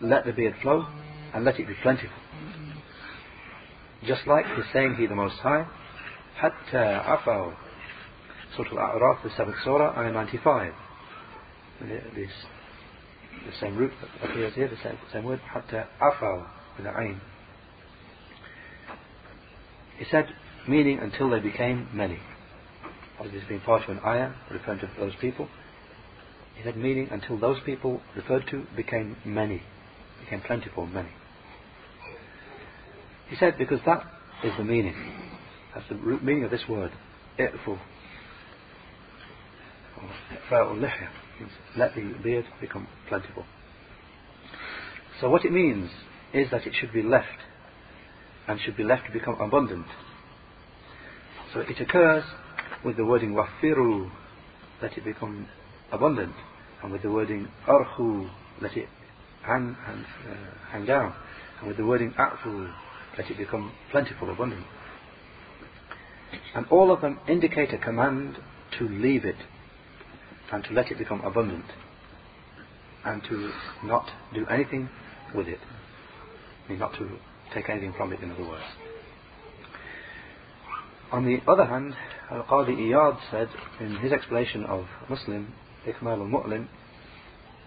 let 0.00 0.24
the 0.24 0.32
beard 0.32 0.54
flow 0.60 0.86
and 1.33 1.45
let 1.45 1.59
it 1.59 1.67
be 1.67 1.73
plentiful. 1.81 2.17
Just 4.05 4.27
like 4.27 4.45
he's 4.55 4.65
saying 4.73 4.95
here 4.95 5.07
the 5.07 5.15
Most 5.15 5.35
High, 5.35 5.65
حتى 6.39 7.03
عفوا 7.05 7.53
Surah 8.55 8.93
Al-A'raf, 8.93 9.23
the 9.23 9.29
7th 9.29 9.63
Surah, 9.63 9.99
ayah 9.99 10.11
95 10.11 10.73
this 11.79 12.31
the 13.45 13.53
same 13.61 13.77
root 13.77 13.91
that 14.01 14.29
appears 14.29 14.53
here, 14.55 14.67
the 14.67 14.77
same, 14.83 14.97
same 15.13 15.23
word, 15.23 15.39
حتى 15.53 15.85
عفوا 16.01 16.47
with 16.77 16.85
an 16.85 16.93
ain. 16.97 17.21
He 19.97 20.05
said, 20.11 20.27
meaning 20.67 20.99
until 20.99 21.29
they 21.29 21.39
became 21.39 21.87
many. 21.93 22.19
Obviously, 23.19 23.39
this 23.39 23.47
being 23.47 23.61
part 23.61 23.83
of 23.83 23.89
an 23.89 23.99
ayah 24.05 24.31
referring 24.51 24.79
to 24.79 24.89
those 24.99 25.13
people. 25.19 25.47
He 26.55 26.63
said, 26.63 26.77
meaning 26.77 27.09
until 27.11 27.37
those 27.37 27.57
people 27.65 28.01
referred 28.15 28.47
to 28.51 28.65
became 28.75 29.17
many, 29.25 29.61
became 30.23 30.41
plentiful, 30.41 30.85
many. 30.85 31.09
He 33.32 33.38
said, 33.38 33.54
because 33.56 33.80
that 33.86 34.04
is 34.44 34.52
the 34.58 34.64
meaning. 34.64 34.94
That's 35.74 35.88
the 35.88 35.94
root 35.94 36.22
meaning 36.22 36.44
of 36.44 36.50
this 36.50 36.68
word, 36.68 36.92
i'fu. 37.40 37.78
Let 41.78 41.94
the 41.94 42.14
beard 42.22 42.44
become 42.60 42.86
plentiful. 43.08 43.46
So 45.18 45.30
what 45.30 45.46
it 45.46 45.52
means 45.52 45.90
is 46.34 46.50
that 46.50 46.66
it 46.66 46.74
should 46.78 46.92
be 46.92 47.02
left 47.02 47.26
and 48.48 48.60
should 48.60 48.76
be 48.76 48.84
left 48.84 49.06
to 49.06 49.12
become 49.14 49.40
abundant. 49.40 49.86
So 51.54 51.60
it 51.60 51.80
occurs 51.80 52.24
with 52.84 52.98
the 52.98 53.06
wording 53.06 53.34
wafiru, 53.34 54.10
let 54.82 54.98
it 54.98 55.06
become 55.06 55.48
abundant, 55.90 56.34
and 56.82 56.92
with 56.92 57.00
the 57.00 57.10
wording 57.10 57.48
arhu, 57.66 58.28
let 58.60 58.76
it 58.76 58.90
hang, 59.40 59.74
hang, 59.86 60.04
uh, 60.30 60.36
hang 60.70 60.84
down, 60.84 61.14
and 61.60 61.68
with 61.68 61.78
the 61.78 61.86
wording 61.86 62.12
a'fu, 62.18 62.70
let 63.18 63.30
it 63.30 63.36
become 63.36 63.72
plentiful, 63.90 64.30
abundant. 64.30 64.66
And 66.54 66.66
all 66.70 66.90
of 66.90 67.00
them 67.00 67.18
indicate 67.28 67.72
a 67.72 67.78
command 67.78 68.36
to 68.78 68.88
leave 68.88 69.24
it 69.24 69.36
and 70.50 70.64
to 70.64 70.72
let 70.72 70.90
it 70.90 70.98
become 70.98 71.20
abundant 71.22 71.64
and 73.04 73.22
to 73.24 73.52
not 73.84 74.10
do 74.34 74.46
anything 74.46 74.88
with 75.34 75.48
it. 75.48 75.58
I 76.66 76.70
mean, 76.70 76.78
not 76.78 76.94
to 76.94 77.08
take 77.54 77.68
anything 77.68 77.92
from 77.96 78.12
it, 78.12 78.20
in 78.20 78.30
other 78.30 78.46
words. 78.48 78.64
On 81.10 81.26
the 81.26 81.40
other 81.46 81.66
hand, 81.66 81.94
Al-Qadi 82.30 82.76
Iyad 82.76 83.18
said 83.30 83.48
in 83.80 83.96
his 83.96 84.12
explanation 84.12 84.64
of 84.64 84.86
Muslim, 85.10 85.52
Ikmal 85.86 86.20
al-Mu'lim, 86.20 86.68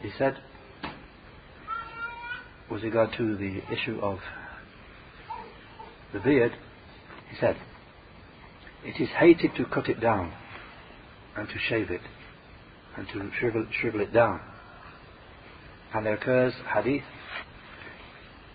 he 0.01 0.09
said, 0.17 0.37
with 2.71 2.83
regard 2.83 3.11
to 3.17 3.35
the 3.35 3.61
issue 3.71 3.99
of 4.01 4.19
the 6.13 6.19
beard, 6.19 6.53
he 7.29 7.37
said, 7.39 7.57
it 8.83 9.01
is 9.01 9.09
hated 9.19 9.55
to 9.57 9.65
cut 9.65 9.89
it 9.89 9.99
down 9.99 10.31
and 11.35 11.47
to 11.47 11.55
shave 11.69 11.89
it 11.89 12.01
and 12.95 13.07
to 13.07 13.31
shrivel, 13.39 13.65
shrivel 13.81 14.01
it 14.01 14.13
down. 14.13 14.39
And 15.93 16.05
there 16.05 16.15
occurs 16.15 16.53
hadith 16.73 17.03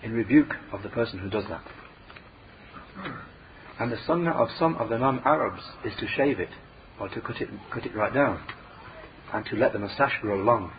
in 0.03 0.13
rebuke 0.13 0.55
of 0.73 0.83
the 0.83 0.89
person 0.89 1.19
who 1.19 1.29
does 1.29 1.45
that. 1.49 1.65
And 3.79 3.91
the 3.91 3.99
sunnah 4.07 4.33
of 4.33 4.49
some 4.59 4.77
of 4.77 4.89
the 4.89 4.99
non-Arabs 4.99 5.63
is 5.85 5.93
to 6.01 6.07
shave 6.07 6.39
it 6.39 6.51
or 7.01 7.09
to 7.09 7.21
cut 7.21 7.41
it, 7.41 7.49
cut 7.73 7.87
it 7.87 7.95
right 7.95 8.13
down 8.13 8.43
and 9.33 9.45
to 9.47 9.57
let 9.57 9.73
the 9.73 9.79
moustache 9.79 10.19
grow 10.21 10.37
long. 10.37 10.71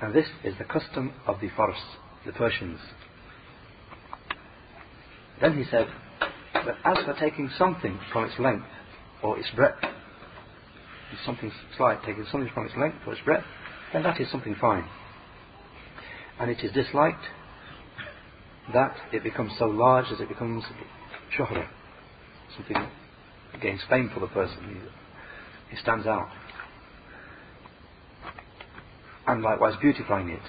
And 0.00 0.14
this 0.14 0.26
is 0.44 0.54
the 0.58 0.64
custom 0.64 1.12
of 1.26 1.40
the 1.40 1.50
Fars, 1.56 1.76
the 2.24 2.32
Persians. 2.32 2.80
Then 5.40 5.56
he 5.56 5.64
said, 5.70 5.88
but 6.52 6.76
as 6.84 7.04
for 7.04 7.14
taking 7.18 7.50
something 7.56 7.98
from 8.12 8.24
its 8.24 8.38
length 8.38 8.66
or 9.22 9.38
its 9.38 9.48
breadth, 9.50 9.82
something 11.24 11.50
slight, 11.76 12.02
taking 12.04 12.26
something 12.30 12.50
from 12.52 12.66
its 12.66 12.76
length 12.76 12.98
or 13.06 13.14
its 13.14 13.22
breadth, 13.22 13.44
then 13.92 14.02
that 14.02 14.20
is 14.20 14.30
something 14.30 14.54
fine. 14.60 14.84
And 16.38 16.50
it 16.50 16.60
is 16.62 16.72
disliked 16.72 17.24
that 18.74 18.96
it 19.12 19.22
becomes 19.22 19.52
so 19.58 19.66
large 19.66 20.06
as 20.12 20.20
it 20.20 20.28
becomes 20.28 20.64
shuhra, 21.36 21.66
something 22.54 22.76
gains 23.60 23.80
fame 23.88 24.10
for 24.12 24.20
the 24.20 24.28
person. 24.28 24.58
He, 24.68 25.74
he 25.74 25.82
stands 25.82 26.06
out. 26.06 26.28
And 29.26 29.42
likewise 29.42 29.74
beautifying 29.80 30.28
it. 30.28 30.42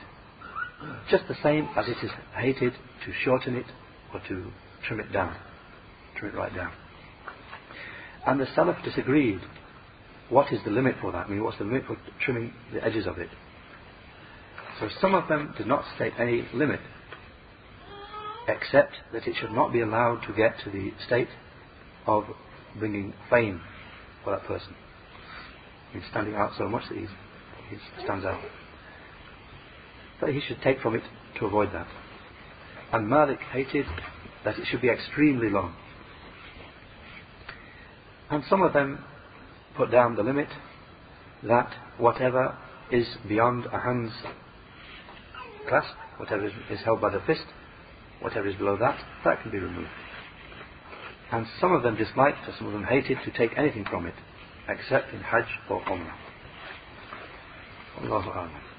Just 1.10 1.28
the 1.28 1.36
same 1.44 1.70
as 1.78 1.88
it 1.88 1.98
is 2.04 2.12
hated 2.36 2.74
to 2.74 3.14
shorten 3.24 3.56
it 3.56 3.66
or 4.14 4.22
to 4.28 4.52
trim 4.88 5.00
it 5.00 5.12
down 5.12 5.36
trim 6.22 6.34
it 6.34 6.38
right 6.38 6.56
down. 6.56 6.72
And 8.26 8.40
the 8.40 8.46
Salaf 8.46 8.84
disagreed. 8.84 9.40
What 10.30 10.54
is 10.54 10.60
the 10.64 10.72
limit 10.72 10.96
for 11.02 11.12
that? 11.12 11.26
I 11.26 11.30
mean, 11.30 11.44
what's 11.44 11.58
the 11.58 11.66
limit 11.66 11.84
for 11.86 11.98
trimming 12.24 12.54
the 12.74 12.84
edges 12.86 13.06
of 13.06 13.18
it? 13.18 13.30
So 14.80 14.88
some 15.02 15.14
of 15.14 15.28
them 15.28 15.54
did 15.58 15.68
not 15.68 15.84
state 15.96 16.14
any 16.18 16.48
limit, 16.54 16.80
except 18.48 18.94
that 19.12 19.28
it 19.28 19.36
should 19.40 19.52
not 19.52 19.74
be 19.74 19.82
allowed 19.82 20.22
to 20.28 20.34
get 20.34 20.56
to 20.64 20.70
the 20.70 20.92
state 21.06 21.28
of 22.08 22.24
bringing 22.80 23.14
fame 23.30 23.62
for 24.24 24.32
that 24.32 24.46
person. 24.46 24.74
He's 25.92 26.04
standing 26.10 26.36
out 26.36 26.52
so 26.58 26.70
much 26.70 26.84
that 26.90 26.98
he's, 26.98 27.10
he 27.70 27.78
stands 28.04 28.26
out. 28.26 28.40
But 30.22 30.30
he 30.30 30.40
should 30.48 30.62
take 30.64 30.80
from 30.80 30.96
it 30.96 31.04
to 31.40 31.46
avoid 31.46 31.74
that. 31.74 31.88
And 32.94 33.10
Malik 33.10 33.40
hated 33.52 33.86
that 34.44 34.58
it 34.58 34.66
should 34.70 34.82
be 34.82 34.90
extremely 34.90 35.50
long. 35.50 35.76
And 38.30 38.44
some 38.50 38.62
of 38.62 38.74
them 38.74 39.04
put 39.76 39.92
down 39.92 40.16
the 40.16 40.24
limit 40.24 40.48
that 41.44 41.72
whatever 41.98 42.58
is 42.92 43.06
beyond 43.28 43.66
a 43.66 43.80
hand's 43.80 44.14
clasp, 45.68 45.94
whatever 46.18 46.46
is 46.46 46.80
held 46.84 47.02
by 47.02 47.10
the 47.10 47.22
fist, 47.26 47.46
whatever 48.22 48.48
is 48.48 48.56
below 48.56 48.78
that, 48.78 49.00
that 49.26 49.42
can 49.42 49.52
be 49.52 49.58
removed. 49.60 49.90
And 51.32 51.46
some 51.60 51.72
of 51.72 51.84
them 51.84 51.96
disliked, 51.96 52.48
or 52.48 52.54
some 52.58 52.68
of 52.68 52.74
them 52.74 52.84
hated 52.84 53.18
to 53.26 53.32
take 53.32 53.58
anything 53.58 53.86
from 53.90 54.06
it, 54.06 54.16
except 54.68 55.14
in 55.14 55.22
Hajj 55.22 55.46
or 55.70 55.82
Umrah. 55.84 56.14
Allahu 58.02 58.30
A'lam. 58.30 58.71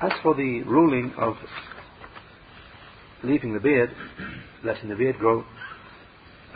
As 0.00 0.12
for 0.22 0.34
the 0.34 0.62
ruling 0.62 1.12
of 1.18 1.34
leaving 3.24 3.52
the 3.52 3.60
beard, 3.60 3.90
letting 4.64 4.88
the 4.88 4.94
beard 4.94 5.18
grow, 5.18 5.44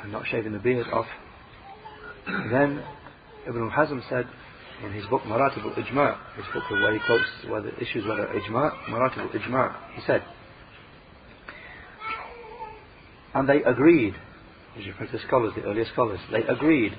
and 0.01 0.13
not 0.13 0.27
shaving 0.27 0.53
the 0.53 0.59
beard 0.59 0.87
off. 0.93 1.07
Then 2.27 2.85
Ibn 3.49 3.63
al 3.63 3.71
Hazm 3.71 4.01
said 4.09 4.29
in 4.85 4.93
his 4.93 5.07
book 5.07 5.23
Maratib 5.23 5.65
al-Ijma' 5.65 6.17
his 6.37 6.45
book 6.53 6.71
where 6.71 6.93
he 6.93 7.01
quotes 7.07 7.25
where 7.49 7.63
the 7.63 7.75
issues 7.81 8.05
whether 8.07 8.27
Ijma' 8.27 8.89
Maratib 8.89 9.19
al-Ijma' 9.19 9.77
he 9.95 10.03
said 10.07 10.23
and 13.35 13.49
they 13.49 13.63
agreed 13.63 14.15
as 14.79 14.85
you 14.85 14.93
the 15.01 15.19
scholars 15.27 15.53
the 15.57 15.63
earlier 15.63 15.87
scholars 15.93 16.21
they 16.31 16.43
agreed 16.43 16.93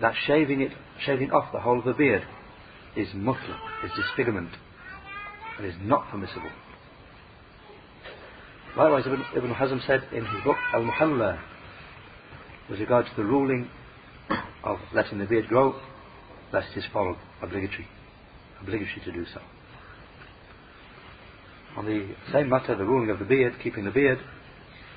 that 0.00 0.14
shaving 0.26 0.60
it 0.60 0.72
shaving 1.04 1.30
off 1.30 1.52
the 1.52 1.60
whole 1.60 1.78
of 1.78 1.84
the 1.84 1.92
beard 1.92 2.22
is 2.96 3.08
mutla 3.08 3.58
is 3.84 3.90
disfigurement 3.96 4.50
and 5.58 5.66
is 5.66 5.74
not 5.82 6.08
permissible 6.10 6.50
Likewise, 8.78 9.06
Ibn, 9.06 9.24
Ibn 9.36 9.54
Hazm 9.54 9.84
said 9.86 10.04
in 10.12 10.24
his 10.24 10.44
book 10.44 10.56
Al-Muhalla, 10.72 11.40
with 12.70 12.78
regard 12.78 13.06
to 13.06 13.12
the 13.16 13.24
ruling 13.24 13.68
of 14.62 14.78
letting 14.94 15.18
the 15.18 15.24
beard 15.24 15.48
grow, 15.48 15.74
that 16.52 16.62
it 16.70 16.78
is 16.78 16.84
followed, 16.92 17.16
obligatory, 17.42 17.88
obligatory 18.60 19.00
to 19.04 19.10
do 19.10 19.24
so. 19.34 19.40
On 21.76 21.86
the 21.86 22.14
same 22.32 22.48
matter, 22.48 22.76
the 22.76 22.84
ruling 22.84 23.10
of 23.10 23.18
the 23.18 23.24
beard, 23.24 23.54
keeping 23.62 23.84
the 23.84 23.90
beard, 23.90 24.20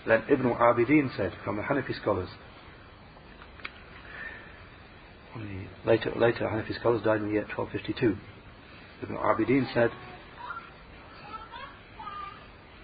then 0.06 0.24
Ibn 0.30 0.46
Abidin 0.46 1.10
said 1.18 1.34
from 1.44 1.56
the 1.56 1.64
Hanafi 1.64 2.00
scholars, 2.00 2.30
the 5.36 5.90
later, 5.90 6.12
later 6.18 6.46
Hanafi 6.46 6.78
scholars 6.80 7.02
died 7.04 7.22
in 7.22 7.28
the 7.28 7.34
year 7.34 7.48
1252. 7.56 8.16
Ibn 9.04 9.16
Abidin 9.16 9.74
said, 9.74 9.90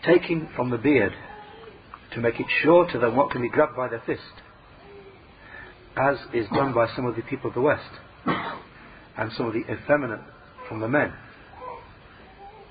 taking 0.07 0.47
from 0.55 0.69
the 0.69 0.77
beard 0.77 1.13
to 2.13 2.19
make 2.21 2.39
it 2.39 2.45
shorter 2.63 2.99
than 2.99 3.15
what 3.15 3.31
can 3.31 3.41
be 3.41 3.49
grabbed 3.49 3.75
by 3.75 3.89
the 3.89 4.01
fist, 4.05 4.21
as 5.97 6.17
is 6.33 6.47
done 6.49 6.73
by 6.73 6.87
some 6.95 7.05
of 7.05 7.15
the 7.15 7.21
people 7.23 7.49
of 7.49 7.53
the 7.53 7.61
West 7.61 7.89
and 9.17 9.31
some 9.33 9.47
of 9.47 9.53
the 9.53 9.63
effeminate 9.71 10.21
from 10.67 10.79
the 10.79 10.87
men. 10.87 11.13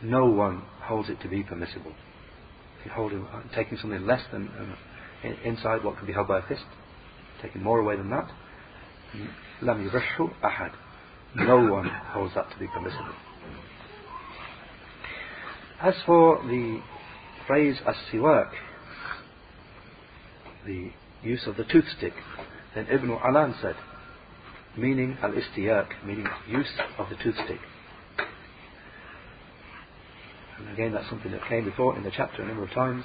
No 0.02 0.26
one 0.26 0.62
holds 0.82 1.08
it 1.08 1.20
to 1.22 1.28
be 1.28 1.42
permissible. 1.42 1.92
If 2.84 2.92
you 2.96 3.26
uh, 3.32 3.42
taking 3.54 3.78
something 3.78 4.06
less 4.06 4.22
than 4.30 4.48
uh, 4.48 5.28
inside 5.44 5.82
what 5.82 5.98
can 5.98 6.06
be 6.06 6.12
held 6.12 6.28
by 6.28 6.38
a 6.38 6.42
fist, 6.46 6.64
taking 7.42 7.62
more 7.62 7.80
away 7.80 7.96
than 7.96 8.10
that, 8.10 8.30
lam 9.62 9.88
yurashu 9.88 10.32
ahad. 10.42 10.72
No 11.34 11.58
one 11.58 11.88
holds 11.88 12.34
that 12.34 12.50
to 12.50 12.58
be 12.58 12.66
permissible. 12.68 13.14
As 15.82 15.94
for 16.06 16.38
the 16.44 16.80
phrase 17.46 17.76
as-siwak, 17.86 18.50
the 20.66 20.90
use 21.22 21.46
of 21.46 21.56
the 21.56 21.64
toothstick, 21.64 22.12
then 22.74 22.86
Ibn 22.90 23.10
Alan 23.24 23.54
said, 23.62 23.76
meaning 24.76 25.16
al-istiyak, 25.22 26.04
meaning 26.04 26.26
use 26.48 26.70
of 26.98 27.08
the 27.08 27.16
toothstick. 27.16 27.60
And 30.58 30.68
again, 30.70 30.92
that's 30.92 31.08
something 31.08 31.32
that 31.32 31.46
came 31.48 31.64
before 31.64 31.96
in 31.96 32.02
the 32.02 32.10
chapter 32.14 32.42
a 32.42 32.46
number 32.46 32.64
of 32.64 32.70
times. 32.70 33.04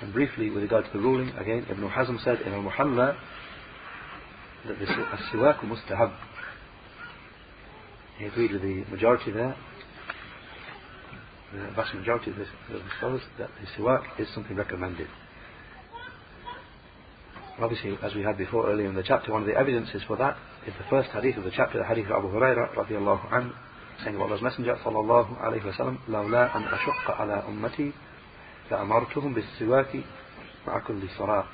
And 0.00 0.12
briefly, 0.12 0.50
with 0.50 0.62
regard 0.62 0.84
to 0.84 0.90
the 0.92 0.98
ruling, 0.98 1.30
again, 1.30 1.66
Ibn 1.70 1.88
Hazm 1.88 2.22
said 2.22 2.40
in 2.42 2.52
Al-Muhalla 2.52 3.16
that 4.66 4.78
the 4.78 4.86
as-siwak 4.86 5.60
mustahab. 5.60 6.14
He 8.18 8.26
agreed 8.26 8.52
with 8.52 8.62
the 8.62 8.84
majority 8.90 9.30
there 9.30 9.56
the 11.53 11.71
vast 11.75 11.93
majority 11.93 12.31
of 12.31 12.37
the, 12.37 12.43
of 12.43 12.83
the 12.83 12.89
scholars 12.97 13.21
that 13.37 13.49
the 13.61 13.81
siwak 13.81 14.03
is 14.19 14.27
something 14.33 14.55
recommended. 14.55 15.07
Obviously, 17.59 17.95
as 18.01 18.15
we 18.15 18.23
had 18.23 18.37
before 18.37 18.67
earlier 18.67 18.89
in 18.89 18.95
the 18.95 19.03
chapter, 19.03 19.31
one 19.31 19.41
of 19.43 19.47
the 19.47 19.55
evidences 19.55 20.01
for 20.07 20.17
that 20.17 20.35
is 20.65 20.73
the 20.79 20.85
first 20.89 21.09
hadith 21.11 21.37
of 21.37 21.43
the 21.43 21.51
chapter, 21.55 21.77
the 21.77 21.85
hadith 21.85 22.05
of 22.09 22.25
Abu 22.25 22.29
Hurairah 22.29 22.73
radiallahu 22.73 23.29
anhu, 23.29 23.53
saying 24.03 24.15
of 24.15 24.21
Allah's 24.21 24.41
Messenger 24.41 24.75
sallallahu 24.83 25.39
alayhi 25.39 25.65
wa 25.65 25.71
sallam, 25.73 25.97
لولا 26.09 26.57
أن 26.57 26.63
أشق 26.63 27.11
على 27.11 27.43
أمتي 27.47 27.91
لأمرتهم 28.71 29.33
بالسواك 29.33 30.03
مع 30.67 30.79
كل 30.79 31.09
صلاة. 31.17 31.45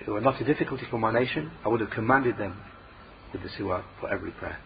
If 0.00 0.08
it 0.08 0.10
were 0.10 0.20
not 0.20 0.40
a 0.40 0.44
difficulty 0.44 0.84
for 0.90 0.98
my 0.98 1.12
nation, 1.12 1.50
I 1.64 1.68
would 1.68 1.80
have 1.80 1.90
commanded 1.90 2.36
them 2.36 2.60
with 3.32 3.42
the 3.42 3.48
siwak 3.48 3.84
for 4.00 4.12
every 4.12 4.32
prayer. 4.32 4.58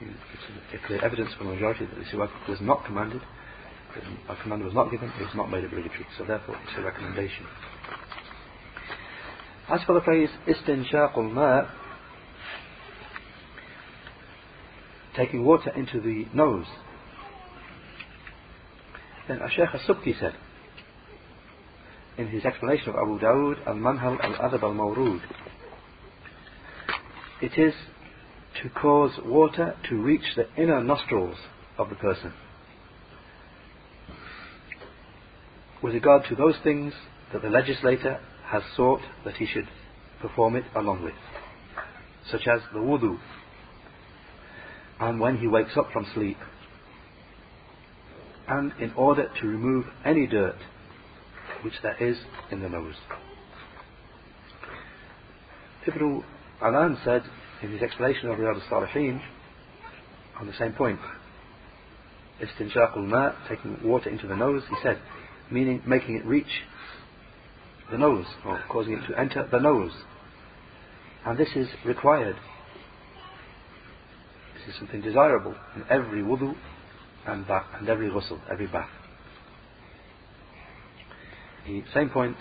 It's 0.00 0.82
a 0.82 0.86
clear 0.86 1.04
evidence 1.04 1.30
for 1.36 1.44
the 1.44 1.50
majority 1.50 1.86
that 1.86 1.94
the 1.94 2.04
siwak 2.04 2.30
was 2.48 2.60
not 2.60 2.84
commanded, 2.86 3.20
a 4.29 4.35
command 4.41 4.63
was 4.63 4.73
not 4.73 4.91
given, 4.91 5.09
it 5.09 5.21
was 5.21 5.35
not 5.35 5.49
made 5.49 5.63
obligatory. 5.63 6.05
So 6.17 6.25
therefore 6.25 6.55
it's 6.63 6.77
a 6.77 6.81
recommendation. 6.81 7.45
As 9.69 9.81
for 9.83 9.93
the 9.93 10.01
phrase 10.01 10.29
istinshaqul 10.47 11.31
ma, 11.31 11.63
taking 15.15 15.43
water 15.43 15.71
into 15.75 15.99
the 16.01 16.25
nose, 16.33 16.65
then 19.27 19.39
Shaykh 19.55 19.69
al-Subki 19.73 20.19
said, 20.19 20.33
in 22.17 22.27
his 22.27 22.45
explanation 22.45 22.89
of 22.89 22.95
Abu 22.95 23.19
Dawud 23.19 23.67
al-Manhal 23.67 24.19
al-Adhb 24.23 24.61
al-Mawrud, 24.61 25.21
it 27.41 27.57
is 27.57 27.73
to 28.61 28.69
cause 28.69 29.11
water 29.25 29.75
to 29.89 29.95
reach 29.95 30.35
the 30.35 30.47
inner 30.61 30.83
nostrils 30.83 31.37
of 31.77 31.89
the 31.89 31.95
person. 31.95 32.33
With 35.85 35.93
regard 35.93 36.25
to 36.29 36.35
those 36.35 36.55
things 36.63 36.95
that 37.31 37.43
the 37.43 37.49
legislator 37.49 38.19
has 38.45 38.63
sought 38.75 39.01
that 39.23 39.35
he 39.35 39.45
should 39.45 39.67
perform 40.19 40.55
it 40.55 40.63
along 40.75 41.03
with, 41.03 41.13
such 42.31 42.47
as 42.47 42.61
the 42.73 42.79
wudu, 42.79 43.19
and 44.99 45.19
when 45.19 45.37
he 45.37 45.45
wakes 45.45 45.77
up 45.77 45.91
from 45.93 46.07
sleep, 46.15 46.37
and 48.47 48.71
in 48.79 48.93
order 48.93 49.29
to 49.39 49.47
remove 49.47 49.85
any 50.03 50.25
dirt 50.25 50.57
which 51.61 51.75
there 51.83 52.03
is 52.03 52.17
in 52.49 52.63
the 52.63 52.69
nose. 52.69 52.95
Ibn 55.85 56.23
Alan 56.63 56.97
said 57.05 57.21
in 57.61 57.71
his 57.71 57.83
explanation 57.83 58.29
of 58.29 58.39
Riyadh 58.39 58.59
al-Salihin 58.71 59.21
on 60.39 60.47
the 60.47 60.53
same 60.53 60.73
point, 60.73 60.99
istinshaq 62.41 62.97
ma 62.97 63.33
taking 63.47 63.77
water 63.83 64.09
into 64.09 64.25
the 64.25 64.35
nose, 64.35 64.63
he 64.67 64.75
said, 64.81 64.99
meaning 65.51 65.81
making 65.85 66.17
it 66.17 66.25
reach 66.25 66.63
the 67.91 67.97
nose, 67.97 68.25
or 68.45 68.61
causing 68.69 68.93
it 68.93 69.07
to 69.07 69.19
enter 69.19 69.47
the 69.51 69.59
nose. 69.59 69.91
And 71.25 71.37
this 71.37 71.49
is 71.55 71.67
required. 71.85 72.35
This 74.55 74.73
is 74.73 74.79
something 74.79 75.01
desirable 75.01 75.55
in 75.75 75.83
every 75.89 76.23
wudu 76.23 76.55
and 77.27 77.47
bath, 77.47 77.65
and 77.79 77.89
every 77.89 78.09
ghusl, 78.09 78.39
every 78.51 78.67
bath. 78.67 78.89
The 81.67 81.83
same 81.93 82.09
point, 82.09 82.37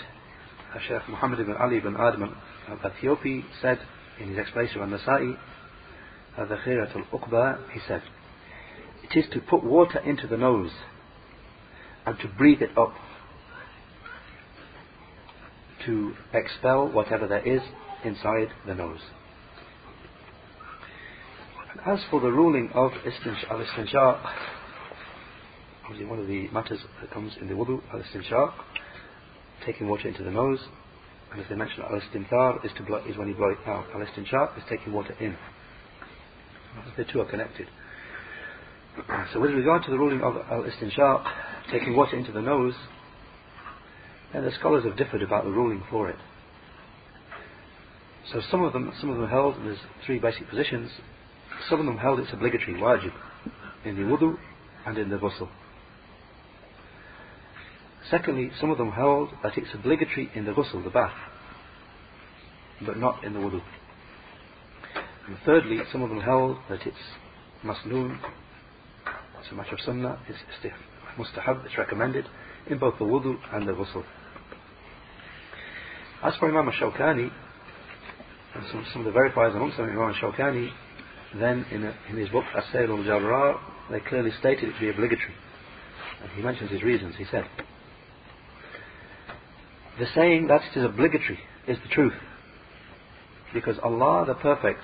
Sheikh 0.87 1.09
Muhammad 1.09 1.41
ibn 1.41 1.55
Ali 1.57 1.79
ibn 1.79 1.97
Adam 1.97 2.37
al-Ethiopi 2.69 3.45
said 3.63 3.79
in 4.21 4.29
his 4.29 4.39
explanation 4.39 4.83
of 4.83 4.89
Nasa'i, 4.89 5.37
Dhakhirat 6.39 6.95
al-Uqba, 6.97 7.71
he 7.71 7.81
said, 7.87 8.03
it 9.05 9.19
is 9.19 9.31
to 9.33 9.41
put 9.41 9.63
water 9.63 9.99
into 10.01 10.27
the 10.27 10.37
nose 10.37 10.71
and 12.07 12.19
to 12.19 12.29
breathe 12.37 12.63
it 12.63 12.77
up 12.77 12.95
to 15.87 16.15
expel 16.33 16.91
whatever 16.91 17.27
there 17.27 17.47
is 17.47 17.61
inside 18.05 18.49
the 18.67 18.75
nose. 18.75 19.01
And 21.71 21.81
as 21.87 22.05
for 22.11 22.21
the 22.21 22.31
ruling 22.31 22.71
of 22.75 22.93
al-istinshaq, 22.93 24.33
obviously 25.85 26.07
one 26.07 26.19
of 26.19 26.27
the 26.27 26.49
matters 26.49 26.81
that 27.01 27.11
comes 27.11 27.33
in 27.41 27.49
the 27.49 27.55
wudu, 27.55 27.83
al-istinshaq, 27.93 28.53
taking 29.67 29.89
water 29.89 30.09
into 30.09 30.23
the 30.23 30.31
nose, 30.31 30.61
and 31.33 31.43
as 31.43 31.49
they 31.49 31.57
mentioned, 31.57 31.83
al-istinthar 31.83 32.65
is, 32.65 32.71
to 32.77 32.83
blow, 32.85 33.03
is 33.09 33.17
when 33.17 33.29
you 33.29 33.35
blow 33.35 33.49
it 33.49 33.59
out. 33.67 33.87
Al-istinshaq 33.95 34.57
is 34.57 34.65
taking 34.69 34.93
water 34.93 35.15
in. 35.21 35.37
The 36.97 37.05
two 37.05 37.21
are 37.21 37.31
connected. 37.31 37.67
So 39.33 39.41
with 39.41 39.51
regard 39.51 39.83
to 39.85 39.91
the 39.91 39.99
ruling 39.99 40.23
of 40.23 40.37
al-istinshaq, 40.37 41.25
taking 41.71 41.97
water 41.97 42.17
into 42.17 42.33
the 42.33 42.43
nose, 42.43 42.75
and 44.33 44.45
the 44.45 44.53
scholars 44.59 44.85
have 44.85 44.97
differed 44.97 45.23
about 45.23 45.45
the 45.45 45.51
ruling 45.51 45.83
for 45.91 46.11
it. 46.11 46.17
So 48.33 48.41
some 48.51 48.65
of 48.65 48.73
them, 48.73 48.93
some 49.01 49.11
of 49.11 49.19
them 49.19 49.29
held, 49.29 49.57
there's 49.65 49.79
three 50.07 50.19
basic 50.19 50.49
positions. 50.49 50.91
Some 51.69 51.81
of 51.81 51.87
them 51.87 51.99
held 51.99 52.21
it's 52.21 52.33
obligatory, 52.33 52.75
wajib, 52.75 53.13
in 53.85 53.97
the 53.97 54.03
wudu 54.03 54.37
and 54.87 54.99
in 54.99 55.11
the 55.11 55.17
ghusl. 55.17 55.49
Secondly, 58.11 58.51
some 58.61 58.71
of 58.71 58.79
them 58.79 58.93
held 58.93 59.31
that 59.43 59.57
it's 59.57 59.73
obligatory 59.75 60.31
in 60.35 60.45
the 60.45 60.53
ghusl, 60.53 60.83
the 60.83 60.91
bath, 60.91 61.15
but 62.85 62.99
not 62.99 63.23
in 63.25 63.35
the 63.35 63.39
wudu. 63.39 63.63
And 65.27 65.37
thirdly, 65.45 65.79
some 65.93 66.03
of 66.03 66.11
them 66.11 66.21
held 66.21 66.59
that 66.69 66.87
it's 66.87 66.97
masnoon, 67.63 68.19
it's 69.41 69.51
a 69.53 69.55
matter 69.55 69.75
of 69.75 69.81
sunnah, 69.81 70.19
it's 70.29 70.39
mustahab, 71.19 71.65
it's 71.65 71.79
recommended 71.79 72.27
in 72.69 72.79
both 72.79 72.99
the 72.99 73.05
wudu 73.05 73.37
and 73.53 73.69
the 73.69 73.73
ghusl. 73.73 74.05
As 76.23 76.35
for 76.37 76.49
Imam 76.49 76.69
al-Shawkani, 76.69 77.31
and 78.55 78.65
some, 78.71 78.87
some 78.93 79.07
of 79.07 79.13
the 79.13 79.19
verifiers 79.19 79.55
amongst 79.55 79.77
them, 79.77 79.89
Imam 79.89 80.15
al-Shawkani, 80.15 80.71
then 81.39 81.67
in, 81.71 81.85
a, 81.85 81.95
in 82.09 82.17
his 82.17 82.29
book 82.29 82.45
As-Sayl 82.57 82.91
al-Jarrar, 82.91 83.59
they 83.91 84.01
clearly 84.01 84.31
stated 84.39 84.69
it 84.69 84.73
to 84.75 84.81
be 84.81 84.89
obligatory. 84.89 85.35
And 86.23 86.31
he 86.33 86.43
mentions 86.43 86.71
his 86.71 86.83
reasons. 86.83 87.15
He 87.19 87.25
said, 87.31 87.45
the 89.99 90.07
saying 90.15 90.49
that 90.49 90.63
it 90.63 90.79
is 90.79 90.85
obligatory 90.85 91.39
is 91.69 91.79
the 91.83 91.89
truth. 91.95 92.15
Because 93.53 93.77
Allah 93.83 94.25
the 94.27 94.35
Perfect 94.35 94.81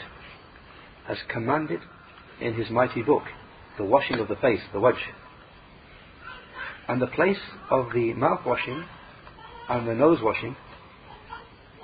has 1.09 1.19
commanded 1.29 1.81
in 2.41 2.55
His 2.55 2.71
mighty 2.71 3.03
book 3.03 3.25
the 3.77 3.85
washing 3.85 4.19
of 4.21 4.29
the 4.29 4.37
face, 4.37 4.61
the 4.73 4.79
wajh. 4.79 4.95
And 6.91 7.01
the 7.01 7.07
place 7.07 7.39
of 7.71 7.93
the 7.95 8.15
mouth 8.15 8.41
washing 8.45 8.85
and 9.69 9.87
the 9.87 9.95
nose 9.95 10.19
washing 10.21 10.57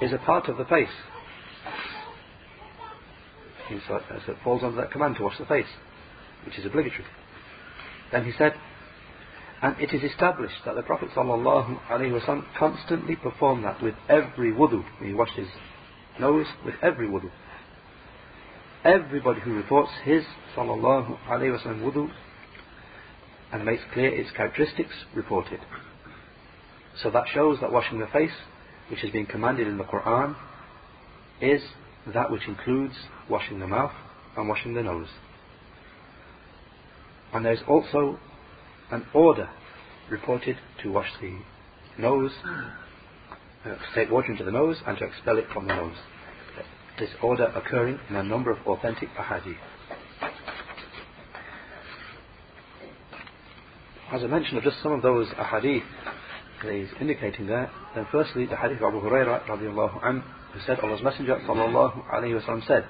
is 0.02 0.12
a 0.12 0.18
part 0.18 0.48
of 0.48 0.58
the 0.58 0.64
face. 0.64 0.88
So 3.86 4.00
it 4.10 4.36
falls 4.42 4.64
under 4.64 4.80
that 4.80 4.90
command 4.90 5.14
to 5.18 5.22
wash 5.22 5.38
the 5.38 5.46
face, 5.46 5.68
which 6.44 6.58
is 6.58 6.66
obligatory. 6.66 7.04
Then 8.10 8.24
he 8.24 8.32
said, 8.36 8.54
and 9.62 9.76
it 9.80 9.94
is 9.94 10.02
established 10.02 10.56
that 10.64 10.74
the 10.74 10.82
Prophet 10.82 11.10
ﷺ 11.14 12.44
constantly 12.58 13.14
performed 13.14 13.64
that 13.64 13.80
with 13.80 13.94
every 14.08 14.52
wudu. 14.52 14.82
He 15.04 15.14
washed 15.14 15.36
his 15.36 15.46
nose 16.18 16.46
with 16.64 16.74
every 16.82 17.06
wudu. 17.06 17.30
Everybody 18.84 19.40
who 19.40 19.54
reports 19.54 19.92
his 20.02 20.24
wasallam 20.56 21.16
wudu 21.28 22.10
and 23.52 23.64
makes 23.64 23.82
clear 23.92 24.08
its 24.08 24.30
characteristics 24.32 24.94
reported. 25.14 25.60
So 27.02 27.10
that 27.10 27.26
shows 27.32 27.58
that 27.60 27.72
washing 27.72 27.98
the 27.98 28.06
face 28.06 28.32
which 28.90 29.04
is 29.04 29.10
being 29.10 29.26
commanded 29.26 29.66
in 29.66 29.78
the 29.78 29.84
Quran 29.84 30.36
is 31.40 31.62
that 32.14 32.30
which 32.30 32.46
includes 32.46 32.94
washing 33.28 33.58
the 33.58 33.66
mouth 33.66 33.92
and 34.36 34.48
washing 34.48 34.74
the 34.74 34.82
nose. 34.82 35.08
And 37.32 37.44
there 37.44 37.52
is 37.52 37.60
also 37.68 38.18
an 38.90 39.04
order 39.12 39.48
reported 40.10 40.56
to 40.82 40.92
wash 40.92 41.10
the 41.20 41.38
nose, 41.98 42.30
uh, 42.44 43.70
to 43.70 43.78
take 43.94 44.10
water 44.10 44.30
into 44.30 44.44
the 44.44 44.52
nose 44.52 44.76
and 44.86 44.96
to 44.98 45.04
expel 45.04 45.38
it 45.38 45.46
from 45.52 45.66
the 45.66 45.74
nose. 45.74 45.96
This 46.98 47.10
order 47.22 47.46
occurring 47.46 47.98
in 48.08 48.16
a 48.16 48.22
number 48.22 48.50
of 48.50 48.58
authentic 48.66 49.10
ahadith. 49.18 49.56
As 54.11 54.23
I 54.23 54.27
mentioned 54.27 54.57
of 54.57 54.63
just 54.63 54.81
some 54.83 54.91
of 54.91 55.01
those 55.01 55.27
ahadith 55.29 55.83
that 56.63 56.73
he's 56.73 56.89
indicating 56.99 57.47
there, 57.47 57.71
then 57.95 58.05
firstly 58.11 58.45
the 58.45 58.57
hadith 58.57 58.77
of 58.81 58.93
Abu 58.93 59.01
Hurairah 59.01 59.45
radiallahu 59.47 60.03
anhu 60.03 60.23
who 60.53 60.59
said 60.65 60.79
Allah's 60.79 61.01
Messenger 61.01 61.39
sallallahu 61.47 62.09
alayhi 62.09 62.35
wa 62.35 62.41
sallam 62.41 62.67
said, 62.67 62.85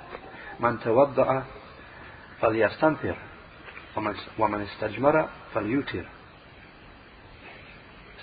من 0.60 0.80
توضأ 0.80 1.43
فليستنثر 2.41 3.15
ومن 4.39 4.62
استجمر 4.62 5.30
فليوتر 5.54 6.06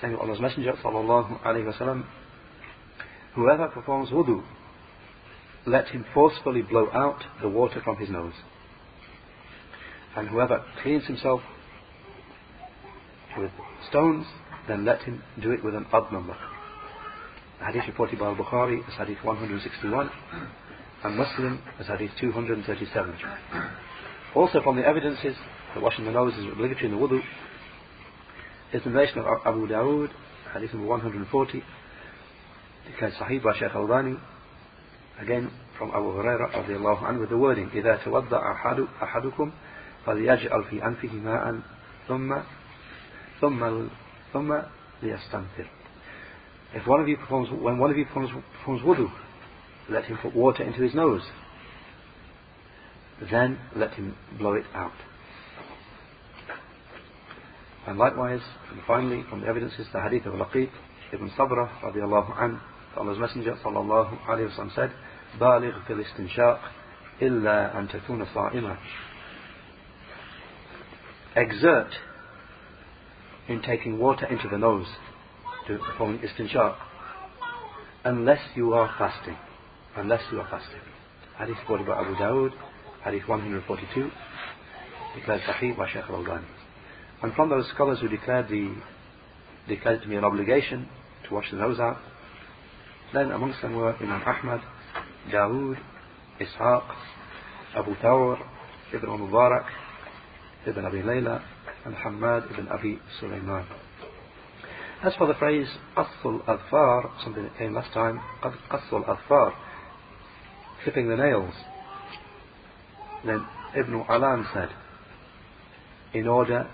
saying 0.00 0.16
Allah's 0.16 0.40
Messenger 0.40 0.74
sallallahu 0.82 1.42
alayhi 1.42 1.66
wa 1.66 1.72
sallam 1.72 2.04
whoever 3.34 3.68
performs 3.68 4.10
wudu 4.10 4.42
let 5.66 5.88
him 5.88 6.04
forcefully 6.14 6.62
blow 6.62 6.88
out 6.92 7.24
the 7.42 7.48
water 7.48 7.80
from 7.82 7.96
his 7.96 8.08
nose 8.08 8.34
and 10.16 10.28
whoever 10.28 10.64
cleans 10.82 11.04
himself 11.06 11.40
with 13.36 13.50
stones 13.88 14.26
then 14.68 14.84
let 14.84 15.00
him 15.02 15.22
do 15.40 15.50
it 15.50 15.64
with 15.64 15.74
an 15.74 15.86
odd 15.92 16.12
number. 16.12 16.36
The 17.58 17.64
hadith 17.64 17.88
reported 17.88 18.18
by 18.18 18.26
Al-Bukhari 18.26 18.86
is 18.86 18.94
hadith 18.94 19.18
161 19.24 20.10
and 21.04 21.16
Muslim 21.16 21.60
is 21.80 21.86
hadith 21.86 22.10
237. 22.20 23.14
Also 24.34 24.62
from 24.62 24.76
the 24.76 24.86
evidences 24.86 25.34
that 25.74 25.82
washing 25.82 26.04
the 26.04 26.12
nose 26.12 26.34
is 26.34 26.44
obligatory 26.52 26.86
in 26.86 26.92
the 26.92 26.98
wudu 26.98 27.20
is 28.72 28.82
the 28.84 28.90
narration 28.90 29.20
of 29.20 29.26
Abu 29.46 29.66
Dawood, 29.66 30.10
hadith 30.52 30.74
number 30.74 30.88
140, 30.88 31.62
declared 32.86 33.14
Sahih 33.14 33.42
by 33.42 33.58
Shaykh 33.58 33.74
Albani, 33.74 34.16
again 35.18 35.50
from 35.78 35.90
Abu 35.90 36.12
Hurairah 36.12 36.52
radiallahu 36.52 37.02
anhu 37.02 37.20
with 37.20 37.30
the 37.30 37.38
wording 37.38 37.70
إذا 37.74 37.96
توضأ 38.04 38.52
أحد 38.52 38.86
أحدكم 39.02 39.52
فليجعل 40.06 40.64
في 40.70 40.86
أنفه 40.86 41.14
ماء 41.14 41.60
ثم 42.08 42.34
ثم 43.41 43.87
ثم 44.33 44.63
If 46.75 46.87
one 46.87 47.01
of 47.01 47.07
you 47.07 47.17
performs, 47.17 47.49
when 47.51 47.77
one 47.77 47.91
of 47.91 47.97
you 47.97 48.05
performs, 48.05 48.29
performs 48.59 48.81
wudu, 48.81 49.11
let 49.89 50.05
him 50.05 50.17
put 50.21 50.33
water 50.33 50.63
into 50.63 50.81
his 50.81 50.95
nose. 50.95 51.21
Then 53.29 53.59
let 53.75 53.91
him 53.91 54.15
blow 54.37 54.53
it 54.53 54.63
out. 54.73 54.93
And 57.85 57.97
likewise, 57.97 58.41
and 58.71 58.79
finally, 58.87 59.23
from 59.29 59.41
the 59.41 59.47
evidences, 59.47 59.87
the 59.91 60.01
hadith 60.01 60.25
of 60.25 60.33
Laqit 60.33 60.69
ibn 61.11 61.29
Sabra, 61.35 61.69
radiallahu 61.83 62.41
an, 62.41 62.59
Allah's 62.97 63.19
Messenger, 63.19 63.57
sallallahu 63.63 64.25
alayhi 64.25 64.57
wa 64.57 64.69
said, 64.73 64.91
بالغ 65.39 65.79
في 65.87 65.93
الاستنشاق 65.93 66.59
إلا 67.21 67.79
أن 67.79 67.87
تكون 67.87 68.25
صائما. 68.33 68.77
Exert 71.35 71.91
in 73.47 73.61
taking 73.61 73.99
water 73.99 74.25
into 74.25 74.47
the 74.49 74.57
nose 74.57 74.87
to 75.67 75.77
perform 75.77 76.19
istinshaq 76.19 76.75
unless 78.05 78.39
you 78.55 78.73
are 78.73 78.93
fasting. 78.97 79.37
Unless 79.95 80.21
you 80.31 80.39
are 80.39 80.47
fasting. 80.49 80.81
Hadith 81.37 81.57
quoted 81.65 81.87
by 81.87 81.99
Abu 82.01 82.15
Dawud, 82.15 82.51
Hadith 83.03 83.27
142, 83.27 84.09
declared 85.15 85.41
Sahih 85.41 85.77
by 85.77 85.87
Shaykh 85.91 86.05
al-Albani. 86.09 86.45
And 87.21 87.33
from 87.33 87.49
those 87.49 87.67
scholars 87.73 87.99
who 87.99 88.07
declared 88.07 88.49
the 88.49 88.75
declared 89.67 90.01
to 90.01 90.09
be 90.09 90.15
an 90.15 90.25
obligation 90.25 90.89
to 91.27 91.33
wash 91.33 91.49
the 91.51 91.57
nose 91.57 91.79
out, 91.79 91.97
then 93.13 93.31
amongst 93.31 93.61
them 93.61 93.75
were 93.75 93.95
Imam 93.95 94.21
Ahmad, 94.21 94.61
Dawood, 95.31 95.77
Ishaq, 96.41 96.83
Abu 97.75 97.95
Thawr, 97.95 98.37
Ibn 98.93 99.09
al-Mubarak, 99.09 99.65
Ibn 100.67 100.85
Abi 100.85 100.97
Layla, 101.01 101.41
and 101.85 101.95
Hammad 101.95 102.43
ibn 102.51 102.67
Abi 102.69 102.99
Sulaiman. 103.19 103.65
As 105.03 105.13
for 105.15 105.27
the 105.27 105.33
phrase 105.33 105.67
"qasul 105.97 106.47
al-far," 106.47 107.11
something 107.23 107.43
that 107.43 107.57
came 107.57 107.73
last 107.73 107.91
time, 107.93 108.21
"qasul 108.41 109.07
al-far," 109.07 109.53
clipping 110.83 111.09
the 111.09 111.17
nails, 111.17 111.53
then 113.25 113.45
Ibn 113.75 114.05
Alan 114.07 114.45
said, 114.53 114.69
in 116.13 116.27
order 116.27 116.69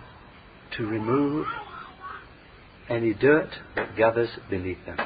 to 0.78 0.86
remove 0.86 1.48
any 2.90 3.14
dirt 3.14 3.50
that 3.76 3.96
gathers 3.96 4.30
beneath 4.50 4.84
them. 4.86 4.98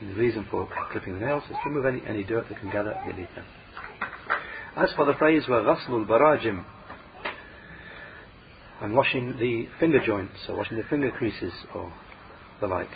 And 0.00 0.10
the 0.10 0.20
reason 0.20 0.46
for 0.50 0.68
clipping 0.92 1.18
the 1.18 1.26
nails 1.26 1.44
is 1.50 1.56
to 1.62 1.70
remove 1.70 1.86
any, 1.86 2.02
any 2.06 2.24
dirt 2.24 2.48
that 2.48 2.58
can 2.58 2.70
gather 2.70 2.96
beneath 3.06 3.34
them. 3.34 3.44
As 4.76 4.92
for 4.94 5.04
the 5.06 5.14
phrase 5.14 5.44
وَغَسْلُ 5.48 6.06
barajim." 6.06 6.64
And 8.80 8.94
washing 8.94 9.36
the 9.38 9.68
finger 9.78 10.04
joints 10.04 10.36
or 10.48 10.56
washing 10.56 10.76
the 10.76 10.84
finger 10.84 11.10
creases 11.10 11.52
or 11.74 11.92
the 12.60 12.66
like. 12.66 12.88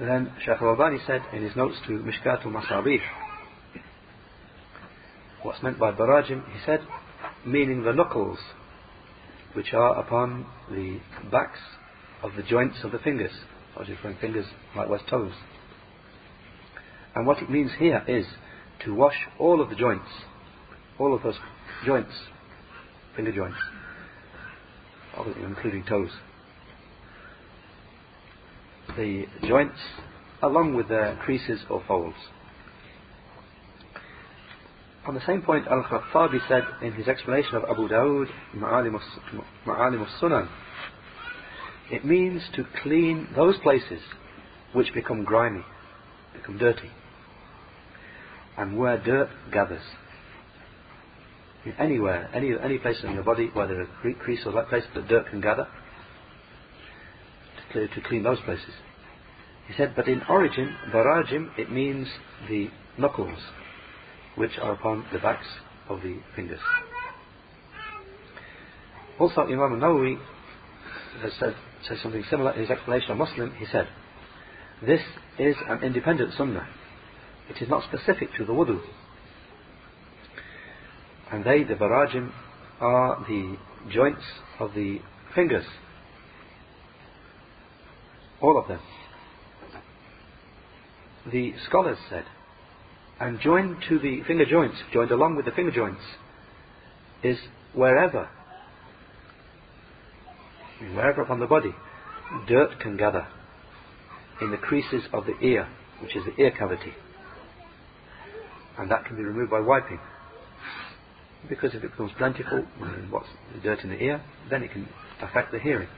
then 0.00 0.32
Shaykh 0.44 0.60
al-Albani 0.60 0.98
said 1.06 1.22
in 1.32 1.42
his 1.42 1.56
notes 1.56 1.76
to 1.86 1.92
Mishkatul 1.92 2.52
Masabih, 2.52 3.00
what's 5.42 5.62
meant 5.62 5.78
by 5.78 5.92
barajim, 5.92 6.44
he 6.52 6.58
said, 6.64 6.80
meaning 7.44 7.82
the 7.82 7.92
knuckles 7.92 8.38
which 9.54 9.72
are 9.72 9.98
upon 9.98 10.46
the 10.70 11.00
backs 11.30 11.58
of 12.22 12.32
the 12.36 12.42
joints 12.42 12.76
of 12.84 12.92
the 12.92 12.98
fingers, 12.98 13.30
or 13.76 13.84
different 13.84 14.20
fingers, 14.20 14.46
likewise 14.76 15.00
toes. 15.08 15.32
And 17.14 17.26
what 17.26 17.38
it 17.38 17.50
means 17.50 17.70
here 17.78 18.04
is 18.06 18.26
to 18.84 18.94
wash 18.94 19.16
all 19.38 19.62
of 19.62 19.70
the 19.70 19.76
joints, 19.76 20.08
all 20.98 21.14
of 21.14 21.22
those 21.22 21.38
joints 21.84 22.12
finger 23.16 23.32
joints, 23.32 23.56
obviously 25.16 25.42
including 25.42 25.84
toes. 25.84 26.10
The 28.96 29.24
joints 29.46 29.78
along 30.42 30.74
with 30.74 30.88
the 30.88 31.16
creases 31.24 31.60
or 31.68 31.82
folds. 31.88 32.16
On 35.06 35.14
the 35.14 35.20
same 35.26 35.42
point, 35.42 35.66
Al-Khattabi 35.68 36.38
said 36.48 36.62
in 36.82 36.92
his 36.92 37.08
explanation 37.08 37.54
of 37.54 37.64
Abu 37.64 37.88
Dawud, 37.88 38.26
Ma'alim 38.56 38.94
al-Sunan, 39.66 40.48
it 41.90 42.04
means 42.04 42.42
to 42.56 42.64
clean 42.82 43.28
those 43.36 43.56
places 43.62 44.00
which 44.72 44.92
become 44.92 45.22
grimy, 45.22 45.64
become 46.34 46.58
dirty, 46.58 46.90
and 48.58 48.76
where 48.76 48.98
dirt 48.98 49.28
gathers 49.52 49.82
anywhere, 51.78 52.30
any, 52.34 52.52
any 52.62 52.78
place 52.78 52.96
in 53.02 53.12
your 53.12 53.22
body 53.22 53.50
where 53.52 53.66
there 53.66 53.80
are 53.80 54.14
crease 54.20 54.40
or 54.46 54.52
that 54.52 54.68
place 54.68 54.84
that 54.94 55.08
dirt 55.08 55.28
can 55.30 55.40
gather, 55.40 55.66
to, 57.72 57.88
to 57.88 58.00
clean 58.02 58.22
those 58.22 58.40
places. 58.44 58.72
He 59.68 59.74
said, 59.74 59.94
but 59.96 60.08
in 60.08 60.22
origin, 60.28 60.74
barajim, 60.92 61.58
it 61.58 61.70
means 61.70 62.08
the 62.48 62.68
knuckles, 62.98 63.38
which 64.36 64.58
are 64.62 64.72
upon 64.72 65.04
the 65.12 65.18
backs 65.18 65.46
of 65.88 66.02
the 66.02 66.18
fingers. 66.34 66.60
Also, 69.18 69.42
Imam 69.42 69.80
Nawawi 69.80 70.18
has 71.22 71.32
said, 71.40 71.54
said 71.88 71.98
something 72.02 72.22
similar 72.30 72.52
in 72.52 72.60
his 72.60 72.70
explanation 72.70 73.12
of 73.12 73.18
Muslim. 73.18 73.52
He 73.54 73.66
said, 73.66 73.88
this 74.84 75.00
is 75.38 75.56
an 75.68 75.82
independent 75.82 76.34
sunnah. 76.34 76.68
It 77.48 77.62
is 77.62 77.68
not 77.68 77.84
specific 77.84 78.28
to 78.36 78.44
the 78.44 78.52
wudu. 78.52 78.80
And 81.30 81.44
they, 81.44 81.64
the 81.64 81.74
barajim, 81.74 82.30
are 82.80 83.24
the 83.28 83.56
joints 83.90 84.22
of 84.60 84.74
the 84.74 85.00
fingers. 85.34 85.64
All 88.40 88.58
of 88.58 88.68
them. 88.68 88.80
The 91.30 91.54
scholars 91.66 91.98
said, 92.08 92.24
and 93.18 93.40
joined 93.40 93.78
to 93.88 93.98
the 93.98 94.22
finger 94.26 94.44
joints, 94.44 94.76
joined 94.92 95.10
along 95.10 95.36
with 95.36 95.46
the 95.46 95.50
finger 95.50 95.72
joints, 95.72 96.02
is 97.22 97.38
wherever, 97.74 98.28
wherever 100.94 101.22
upon 101.22 101.40
the 101.40 101.46
body, 101.46 101.74
dirt 102.46 102.78
can 102.80 102.96
gather 102.96 103.26
in 104.40 104.50
the 104.50 104.56
creases 104.56 105.02
of 105.12 105.24
the 105.24 105.36
ear, 105.44 105.66
which 106.02 106.14
is 106.14 106.24
the 106.24 106.40
ear 106.40 106.50
cavity. 106.50 106.92
And 108.78 108.90
that 108.90 109.06
can 109.06 109.16
be 109.16 109.24
removed 109.24 109.50
by 109.50 109.60
wiping. 109.60 109.98
Because 111.48 111.74
if 111.74 111.84
it 111.84 111.90
becomes 111.90 112.12
plentiful, 112.18 112.64
what's 113.10 113.28
the 113.54 113.60
dirt 113.60 113.80
in 113.84 113.90
the 113.90 114.02
ear, 114.02 114.22
then 114.50 114.62
it 114.62 114.72
can 114.72 114.88
affect 115.20 115.52
the 115.52 115.58
hearing. 115.58 115.88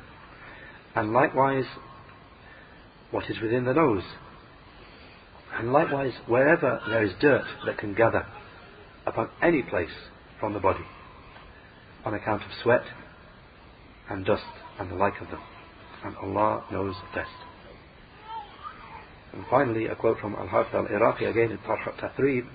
And 0.95 1.13
likewise, 1.13 1.65
what 3.11 3.25
is 3.31 3.41
within 3.41 3.65
the 3.65 3.75
nose. 3.75 4.03
And 5.59 5.73
likewise, 5.73 6.13
wherever 6.27 6.81
there 6.89 7.05
is 7.05 7.13
dirt 7.21 7.45
that 7.67 7.79
can 7.79 7.95
gather 7.95 8.27
upon 9.07 9.31
any 9.43 9.63
place 9.63 9.91
from 10.39 10.53
the 10.53 10.61
body, 10.61 10.85
on 12.05 12.15
account 12.15 12.43
of 12.43 12.49
sweat 12.63 12.83
and 14.09 14.25
dust 14.25 14.43
and 14.79 14.91
the 14.91 14.95
like 14.95 15.21
of 15.21 15.29
them. 15.29 15.41
And 16.05 16.17
Allah 16.17 16.65
knows 16.71 16.95
best. 17.15 17.31
And 19.33 19.45
finally, 19.51 19.87
a 19.87 19.95
quote 19.95 20.19
from 20.21 20.35
Al-Hafiz 20.35 20.75
al-Iraqi 20.75 21.25
again 21.27 21.51
in 21.51 21.59
Tarh 21.59 21.93
Tathrib, 22.01 22.47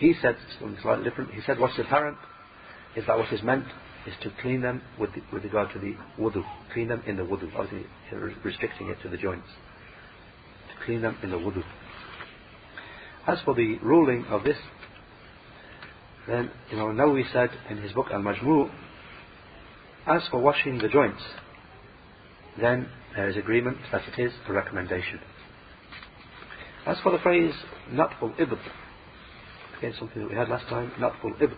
he 0.00 0.14
said 0.22 0.34
something 0.58 0.78
slightly 0.80 1.04
different. 1.04 1.30
He 1.32 1.42
said 1.46 1.58
what's 1.58 1.78
apparent 1.78 2.16
is 2.96 3.04
that 3.06 3.18
what 3.18 3.30
is 3.32 3.42
meant 3.42 3.66
is 4.06 4.14
to 4.22 4.30
clean 4.40 4.62
them 4.62 4.80
with, 4.98 5.10
the, 5.14 5.20
with 5.30 5.44
regard 5.44 5.70
to 5.74 5.78
the 5.78 5.94
wudu. 6.18 6.42
Clean 6.72 6.88
them 6.88 7.02
in 7.06 7.16
the 7.16 7.22
wudu. 7.22 7.54
Obviously, 7.54 7.86
restricting 8.42 8.88
it 8.88 8.96
to 9.02 9.10
the 9.10 9.18
joints. 9.18 9.46
To 10.70 10.84
clean 10.86 11.02
them 11.02 11.18
in 11.22 11.30
the 11.30 11.36
wudu. 11.36 11.62
As 13.26 13.38
for 13.44 13.54
the 13.54 13.78
ruling 13.82 14.24
of 14.30 14.42
this, 14.42 14.56
then, 16.26 16.50
you 16.70 16.78
know, 16.78 16.86
Nawawi 16.86 17.30
said 17.30 17.50
in 17.68 17.76
his 17.76 17.92
book 17.92 18.06
Al-Majmu' 18.10 18.70
as 20.06 20.22
for 20.30 20.40
washing 20.40 20.78
the 20.78 20.88
joints, 20.88 21.22
then 22.58 22.88
there 23.14 23.28
is 23.28 23.36
agreement 23.36 23.76
that 23.92 24.00
it 24.08 24.22
is 24.22 24.32
a 24.48 24.52
recommendation. 24.52 25.20
As 26.86 26.98
for 27.00 27.12
the 27.12 27.18
phrase, 27.18 27.54
"not 27.90 28.12
natful 28.12 28.34
ibd, 28.38 28.58
Again, 29.80 29.94
something 29.98 30.20
that 30.20 30.28
we 30.28 30.36
had 30.36 30.50
last 30.50 30.66
time, 30.68 30.92
Natful 31.00 31.40
Ibt, 31.40 31.56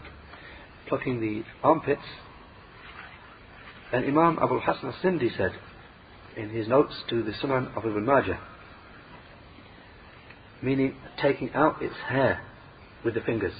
plucking 0.87 1.21
the 1.21 1.43
armpits. 1.65 2.03
And 3.93 4.05
Imam 4.05 4.39
Abu 4.41 4.61
Hassan 4.61 4.93
al-Sindi 4.93 5.37
said, 5.37 5.51
in 6.37 6.51
his 6.51 6.69
notes 6.69 6.95
to 7.11 7.25
the 7.25 7.33
Sunan 7.33 7.77
of 7.77 7.85
Ibn 7.85 8.05
Majah, 8.05 8.39
meaning 10.63 10.95
taking 11.21 11.51
out 11.53 11.83
its 11.83 11.97
hair 12.09 12.41
with 13.05 13.15
the 13.15 13.23
fingers, 13.23 13.55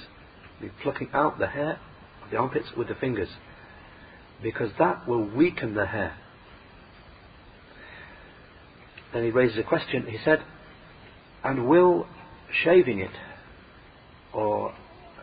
plucking 0.81 1.09
out 1.13 1.39
the 1.39 1.47
hair 1.47 1.77
of 2.23 2.31
the 2.31 2.37
armpits 2.37 2.67
with 2.77 2.87
the 2.87 2.95
fingers, 2.95 3.27
because 4.41 4.69
that 4.79 5.05
will 5.05 5.25
weaken 5.25 5.73
the 5.73 5.87
hair. 5.87 6.15
Then 9.13 9.25
he 9.25 9.29
raises 9.29 9.57
a 9.57 9.63
question. 9.63 10.05
He 10.07 10.19
said, 10.23 10.41
And 11.43 11.67
will 11.67 12.07
shaving 12.63 12.99
it 12.99 13.11
or 14.33 14.73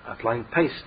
applying 0.07 0.45
paste, 0.45 0.85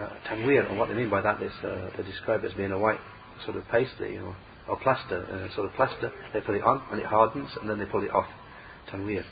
uh, 0.00 0.08
tanweer, 0.28 0.68
and 0.68 0.78
what 0.78 0.88
they 0.88 0.94
mean 0.94 1.10
by 1.10 1.20
that 1.20 1.42
is 1.42 1.52
uh, 1.64 1.90
they 1.96 2.02
describe 2.02 2.44
it 2.44 2.48
as 2.48 2.54
being 2.54 2.72
a 2.72 2.78
white 2.78 3.00
sort 3.44 3.56
of 3.56 3.66
paste, 3.68 3.92
you 4.00 4.20
know, 4.20 4.34
or 4.68 4.78
plaster, 4.78 5.24
uh, 5.26 5.54
sort 5.54 5.68
of 5.68 5.74
plaster. 5.74 6.12
They 6.32 6.40
put 6.40 6.54
it 6.54 6.62
on 6.62 6.82
and 6.90 7.00
it 7.00 7.06
hardens 7.06 7.50
and 7.60 7.68
then 7.68 7.78
they 7.78 7.86
pull 7.86 8.02
it 8.02 8.10
off, 8.10 8.26
tanweer. 8.90 9.24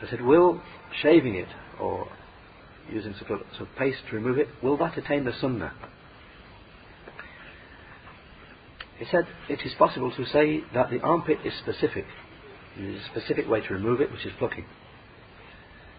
So 0.00 0.06
I 0.06 0.10
said, 0.10 0.22
will 0.22 0.60
shaving 1.02 1.34
it 1.34 1.48
or 1.80 2.08
using 2.90 3.12
of, 3.12 3.18
sort 3.26 3.42
of 3.60 3.68
paste 3.78 3.98
to 4.10 4.16
remove 4.16 4.38
it, 4.38 4.48
will 4.62 4.76
that 4.78 4.96
attain 4.96 5.24
the 5.24 5.32
sunnah? 5.40 5.72
He 8.98 9.04
said 9.10 9.26
it 9.48 9.60
is 9.64 9.72
possible 9.78 10.10
to 10.16 10.24
say 10.26 10.62
that 10.74 10.90
the 10.90 11.00
armpit 11.00 11.38
is 11.44 11.52
specific. 11.62 12.06
There 12.76 12.90
is 12.90 13.02
a 13.02 13.04
specific 13.06 13.48
way 13.48 13.60
to 13.60 13.74
remove 13.74 14.00
it, 14.00 14.10
which 14.10 14.24
is 14.24 14.32
plucking. 14.38 14.64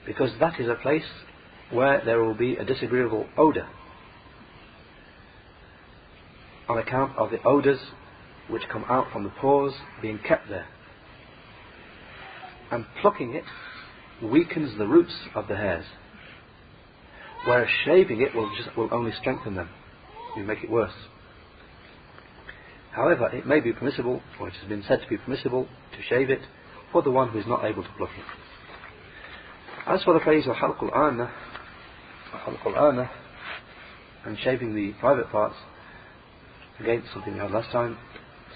Because 0.07 0.31
that 0.39 0.59
is 0.59 0.69
a 0.69 0.75
place 0.75 1.03
where 1.69 2.01
there 2.03 2.23
will 2.23 2.33
be 2.33 2.55
a 2.55 2.65
disagreeable 2.65 3.27
odour 3.37 3.67
on 6.69 6.77
account 6.77 7.17
of 7.17 7.29
the 7.29 7.41
odours 7.43 7.79
which 8.49 8.63
come 8.71 8.85
out 8.89 9.11
from 9.11 9.23
the 9.23 9.29
pores 9.29 9.73
being 10.01 10.19
kept 10.19 10.49
there. 10.49 10.65
And 12.71 12.85
plucking 13.01 13.33
it 13.33 13.43
weakens 14.23 14.77
the 14.77 14.87
roots 14.87 15.13
of 15.35 15.47
the 15.47 15.57
hairs. 15.57 15.85
Whereas 17.45 17.69
shaving 17.85 18.21
it 18.21 18.33
will, 18.33 18.49
just, 18.57 18.75
will 18.75 18.89
only 18.91 19.11
strengthen 19.19 19.55
them, 19.55 19.69
will 20.35 20.43
make 20.43 20.63
it 20.63 20.71
worse. 20.71 20.93
However, 22.91 23.27
it 23.27 23.45
may 23.45 23.59
be 23.59 23.73
permissible, 23.73 24.21
or 24.39 24.47
it 24.47 24.55
has 24.55 24.67
been 24.67 24.83
said 24.87 25.01
to 25.01 25.07
be 25.07 25.17
permissible, 25.17 25.67
to 25.91 26.01
shave 26.09 26.29
it 26.29 26.41
for 26.91 27.01
the 27.03 27.11
one 27.11 27.29
who 27.29 27.39
is 27.39 27.47
not 27.47 27.63
able 27.63 27.83
to 27.83 27.89
pluck 27.97 28.09
it. 28.17 28.25
As 29.87 30.03
for 30.03 30.13
the 30.13 30.19
phrase 30.19 30.45
halqul 30.45 30.93
ana, 30.93 31.31
halqul 32.33 32.77
ana, 32.77 33.09
and 34.25 34.37
shaving 34.37 34.75
the 34.75 34.91
private 34.99 35.31
parts, 35.31 35.55
again 36.77 37.03
something 37.13 37.33
we 37.33 37.39
had 37.39 37.51
last 37.51 37.71
time. 37.71 37.97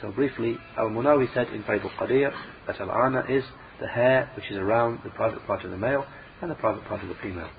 So 0.01 0.11
briefly, 0.11 0.57
Al-Munawi 0.77 1.33
said 1.33 1.47
in 1.53 1.63
Faid 1.63 1.83
al-Qadir 1.83 2.33
that 2.67 2.81
al-ana 2.81 3.23
is 3.29 3.45
the 3.79 3.87
hair 3.87 4.29
which 4.35 4.51
is 4.51 4.57
around 4.57 4.99
the 5.05 5.09
private 5.11 5.45
part 5.47 5.63
of 5.63 5.71
the 5.71 5.77
male 5.77 6.05
and 6.41 6.51
the 6.51 6.55
private 6.55 6.83
part 6.83 7.01
of 7.01 7.07
the 7.07 7.15
female. 7.21 7.49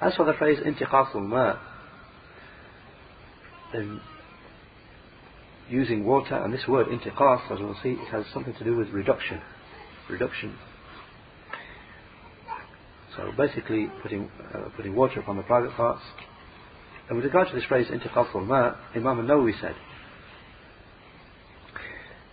As 0.00 0.16
for 0.16 0.24
the 0.24 0.32
phrase 0.32 0.58
intiqasul 0.58 1.22
ma, 1.22 1.56
then 3.72 4.00
using 5.68 6.04
water, 6.04 6.34
and 6.34 6.52
this 6.52 6.66
word 6.66 6.88
intiqas, 6.88 7.48
as 7.52 7.60
we'll 7.60 7.76
see, 7.80 7.90
it 7.90 8.08
has 8.08 8.24
something 8.34 8.54
to 8.54 8.64
do 8.64 8.74
with 8.76 8.88
reduction. 8.88 9.40
Reduction. 10.10 10.56
So 13.16 13.32
basically, 13.36 13.88
putting 14.02 14.30
uh, 14.54 14.68
putting 14.76 14.94
water 14.94 15.20
upon 15.20 15.36
the 15.36 15.42
private 15.42 15.72
parts. 15.72 16.02
And 17.08 17.16
with 17.16 17.24
regard 17.24 17.48
to 17.48 17.54
this 17.54 17.64
phrase 17.64 17.88
intiqasul 17.88 18.46
ma, 18.46 18.74
Imam 18.94 19.18
al-Nawawi 19.18 19.60
said, 19.60 19.74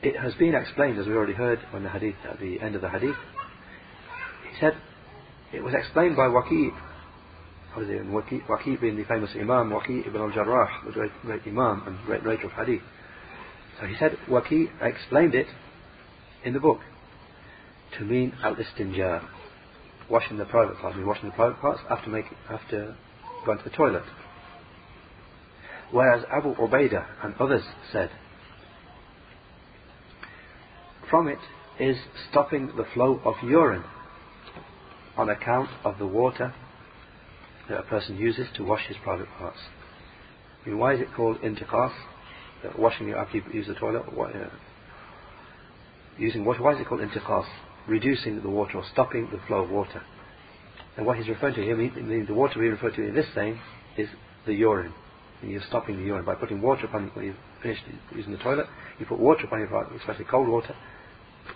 it 0.04 0.16
has 0.16 0.36
been 0.36 0.54
explained, 0.54 1.00
as 1.00 1.08
we 1.08 1.13
already 1.13 1.34
heard 1.34 1.60
on 1.74 1.82
the 1.82 1.90
hadith, 1.90 2.16
at 2.30 2.40
the 2.40 2.60
end 2.62 2.76
of 2.76 2.82
the 2.82 2.90
hadith. 2.90 3.16
He 4.52 4.60
said, 4.60 4.78
it 5.52 5.63
was 5.63 5.74
explained 5.74 6.16
by 6.16 6.28
Waqi, 6.28 6.70
Waqi, 7.76 8.46
Waqi 8.48 8.80
being 8.80 8.96
the 8.96 9.06
famous 9.06 9.32
Imam, 9.34 9.72
Waqi 9.72 10.08
ibn 10.08 10.22
al-Jarrah, 10.22 10.86
the 10.86 10.92
great, 10.92 11.12
great 11.24 11.42
Imam 11.48 11.84
and 11.88 11.98
great 12.06 12.24
writer 12.24 12.46
of 12.46 12.52
hadith. 12.52 12.82
So 13.80 13.88
he 13.88 13.96
said, 13.98 14.18
Waqi 14.30 14.68
explained 14.82 15.34
it 15.34 15.48
in 16.44 16.54
the 16.54 16.60
book 16.60 16.80
to 17.98 18.06
mean 18.06 18.34
al-istinja, 18.44 19.28
washing 20.10 20.38
the 20.38 20.46
private 20.46 20.78
parts, 20.78 20.98
washing 21.04 21.30
the 21.30 21.36
private 21.36 21.60
parts 21.60 21.82
after 21.89 22.10
making, 22.10 22.38
after 22.50 22.96
going 23.46 23.58
to 23.58 23.63
the 23.63 23.76
toilet. 23.76 24.04
Whereas 25.91 26.26
Abu 26.32 26.56
Ubaidah 26.56 27.06
and 27.24 27.36
others 27.39 27.63
said, 27.91 28.10
from 31.10 31.28
it 31.28 31.39
is 31.80 31.98
stopping 32.30 32.67
the 32.76 32.86
flow 32.93 33.22
of 33.24 33.36
urine 33.43 33.84
on 35.15 35.30
account 35.30 35.70
of 35.84 35.98
the 35.98 36.06
water 36.06 36.54
that 37.70 37.80
a 37.80 37.84
person 37.84 38.17
uses 38.17 38.48
to 38.56 38.63
wash 38.63 38.86
his 38.88 38.98
private 39.04 39.28
parts. 39.38 39.60
I 40.65 40.70
mean, 40.70 40.78
why 40.78 40.96
is 40.96 41.02
it 41.02 41.08
called 41.15 41.38
uh, 41.43 42.70
washing 42.78 43.12
after 43.12 43.38
you 43.38 43.43
use 43.54 43.67
the 43.67 43.76
toilet, 43.76 44.13
what, 44.13 44.36
uh, 44.36 44.50
using 46.17 46.43
water, 46.43 46.62
why 46.62 46.74
is 46.74 46.82
it 46.82 46.88
called 46.88 47.02
intiqas? 47.02 47.46
Reducing 47.88 48.41
the 48.41 48.50
water 48.50 48.78
or 48.78 48.84
stopping 48.91 49.30
the 49.32 49.39
flow 49.47 49.60
of 49.60 49.69
water. 49.69 50.02
And 50.97 51.06
what 51.06 51.17
he's 51.17 51.28
referring 51.28 51.56
to 51.56 51.63
here, 51.63 51.76
the, 51.76 52.26
the 52.28 52.34
water 52.34 52.60
we 52.60 52.67
refer 52.67 52.89
to 52.91 53.02
in 53.02 53.13
this 53.13 53.28
saying 53.34 53.60
is 53.97 54.10
the 54.45 54.54
urine. 54.54 54.93
And 55.41 55.52
you're 55.52 55.62
stopping 55.67 55.97
the 55.97 56.04
urine 56.04 56.26
by 56.26 56.36
putting 56.36 56.62
water 56.62 56.86
upon 56.86 57.06
it, 57.06 57.15
when 57.15 57.26
you've 57.26 57.36
finished 57.62 57.84
using 58.15 58.32
the 58.32 58.39
toilet. 58.39 58.65
You 59.00 59.06
put 59.06 59.19
water 59.19 59.45
upon 59.45 59.60
your 59.60 59.69
body, 59.69 59.95
especially 60.00 60.26
cold 60.26 60.47
water, 60.47 60.76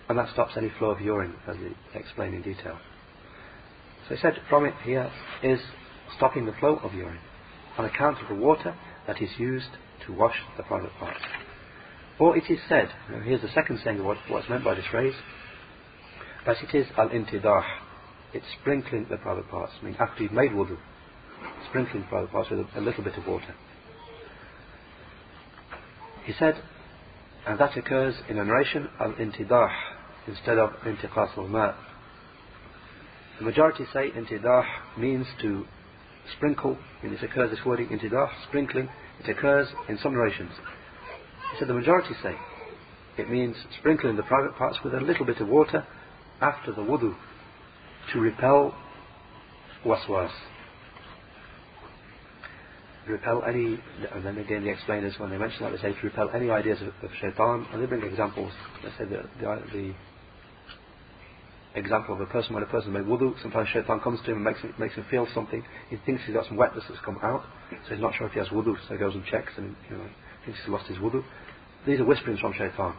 and 0.08 0.18
that 0.18 0.30
stops 0.32 0.54
any 0.56 0.70
flow 0.78 0.90
of 0.90 1.00
urine, 1.00 1.34
as 1.46 1.56
he 1.56 1.98
explained 1.98 2.34
in 2.34 2.42
detail. 2.42 2.78
So 4.08 4.14
he 4.14 4.20
said 4.20 4.34
from 4.48 4.64
it 4.64 4.74
here 4.84 5.10
is 5.42 5.60
stopping 6.16 6.46
the 6.46 6.52
flow 6.52 6.76
of 6.76 6.94
urine 6.94 7.18
on 7.76 7.84
account 7.84 8.18
of 8.22 8.28
the 8.28 8.42
water 8.42 8.74
that 9.06 9.20
is 9.20 9.30
used 9.38 9.70
to 10.06 10.12
wash 10.12 10.36
the 10.56 10.62
private 10.62 10.92
parts. 10.98 11.20
Or 12.18 12.36
it 12.36 12.44
is 12.48 12.58
said, 12.68 12.90
here's 13.24 13.42
the 13.42 13.48
second 13.48 13.80
saying 13.82 14.00
of 14.00 14.04
what, 14.06 14.18
what's 14.28 14.48
meant 14.48 14.64
by 14.64 14.74
this 14.74 14.86
phrase, 14.90 15.14
that 16.46 16.56
it 16.62 16.76
is 16.76 16.86
al-intidah, 16.96 17.62
it's 18.32 18.46
sprinkling 18.60 19.06
the 19.10 19.16
private 19.16 19.48
parts. 19.48 19.72
I 19.80 19.84
mean, 19.84 19.96
after 19.98 20.22
you've 20.22 20.32
made 20.32 20.50
wudu, 20.50 20.76
sprinkling 21.68 22.02
the 22.02 22.08
private 22.08 22.30
parts 22.30 22.50
with 22.50 22.60
a, 22.60 22.78
a 22.78 22.80
little 22.80 23.04
bit 23.04 23.16
of 23.16 23.26
water. 23.26 23.54
He 26.24 26.32
said, 26.38 26.54
and 27.46 27.58
that 27.58 27.76
occurs 27.76 28.14
in 28.28 28.38
a 28.38 28.44
narration 28.44 28.88
al-intidah 29.00 29.70
instead 30.26 30.58
of 30.58 30.70
intiqas 30.84 31.36
al-ma. 31.36 31.74
The 33.38 33.44
majority 33.44 33.84
say 33.92 34.10
intidah 34.10 34.64
means 34.98 35.26
to 35.40 35.64
sprinkle, 36.36 36.78
and 37.02 37.12
it 37.12 37.22
occurs, 37.22 37.50
this 37.50 37.64
wording 37.66 37.88
intidah, 37.88 38.28
sprinkling, 38.48 38.88
it 39.24 39.28
occurs 39.28 39.68
in 39.88 39.98
some 39.98 40.12
narrations. 40.12 40.52
He 41.52 41.58
said 41.58 41.68
the 41.68 41.74
majority 41.74 42.14
say 42.22 42.34
it 43.18 43.28
means 43.28 43.56
sprinkling 43.78 44.16
the 44.16 44.22
private 44.22 44.56
parts 44.56 44.78
with 44.84 44.94
a 44.94 45.00
little 45.00 45.26
bit 45.26 45.40
of 45.40 45.48
water 45.48 45.86
after 46.42 46.72
the 46.72 46.82
wudu 46.82 47.14
to 48.12 48.20
repel 48.20 48.74
waswas. 49.84 50.30
Repel 53.08 53.42
any, 53.44 53.80
and 54.14 54.24
then 54.24 54.38
again 54.38 54.64
the 54.64 54.70
explainers 54.70 55.14
when 55.18 55.30
they 55.30 55.38
mention 55.38 55.64
that 55.64 55.72
they 55.72 55.78
say 55.78 55.92
to 55.92 56.06
repel 56.06 56.30
any 56.34 56.50
ideas 56.50 56.80
of, 56.82 56.88
of 57.02 57.10
shaitan, 57.20 57.66
and 57.72 57.82
they 57.82 57.86
bring 57.86 58.02
examples. 58.02 58.52
Let's 58.84 58.96
say 58.96 59.04
the, 59.04 59.22
the, 59.40 59.62
the 59.72 59.94
example 61.74 62.14
of 62.14 62.20
a 62.20 62.26
person 62.26 62.54
when 62.54 62.62
a 62.62 62.66
person 62.66 62.92
made 62.92 63.04
wudu, 63.04 63.34
sometimes 63.42 63.68
shaitan 63.70 63.98
comes 64.00 64.20
to 64.20 64.30
him 64.30 64.36
and 64.36 64.44
makes 64.44 64.60
him, 64.60 64.74
makes 64.78 64.94
him 64.94 65.04
feel 65.10 65.26
something. 65.34 65.64
He 65.90 65.96
thinks 66.06 66.22
he's 66.26 66.34
got 66.34 66.46
some 66.46 66.56
wetness 66.56 66.84
that's 66.88 67.00
come 67.04 67.18
out, 67.22 67.42
so 67.70 67.94
he's 67.94 68.02
not 68.02 68.14
sure 68.14 68.28
if 68.28 68.34
he 68.34 68.38
has 68.38 68.48
wudu, 68.48 68.76
so 68.86 68.94
he 68.94 68.98
goes 68.98 69.14
and 69.14 69.24
checks 69.26 69.52
and 69.56 69.74
you 69.90 69.96
know, 69.96 70.04
thinks 70.44 70.60
he's 70.60 70.68
lost 70.68 70.86
his 70.86 70.98
wudu. 70.98 71.24
These 71.86 71.98
are 71.98 72.04
whisperings 72.04 72.38
from 72.38 72.52
shaitan. 72.52 72.94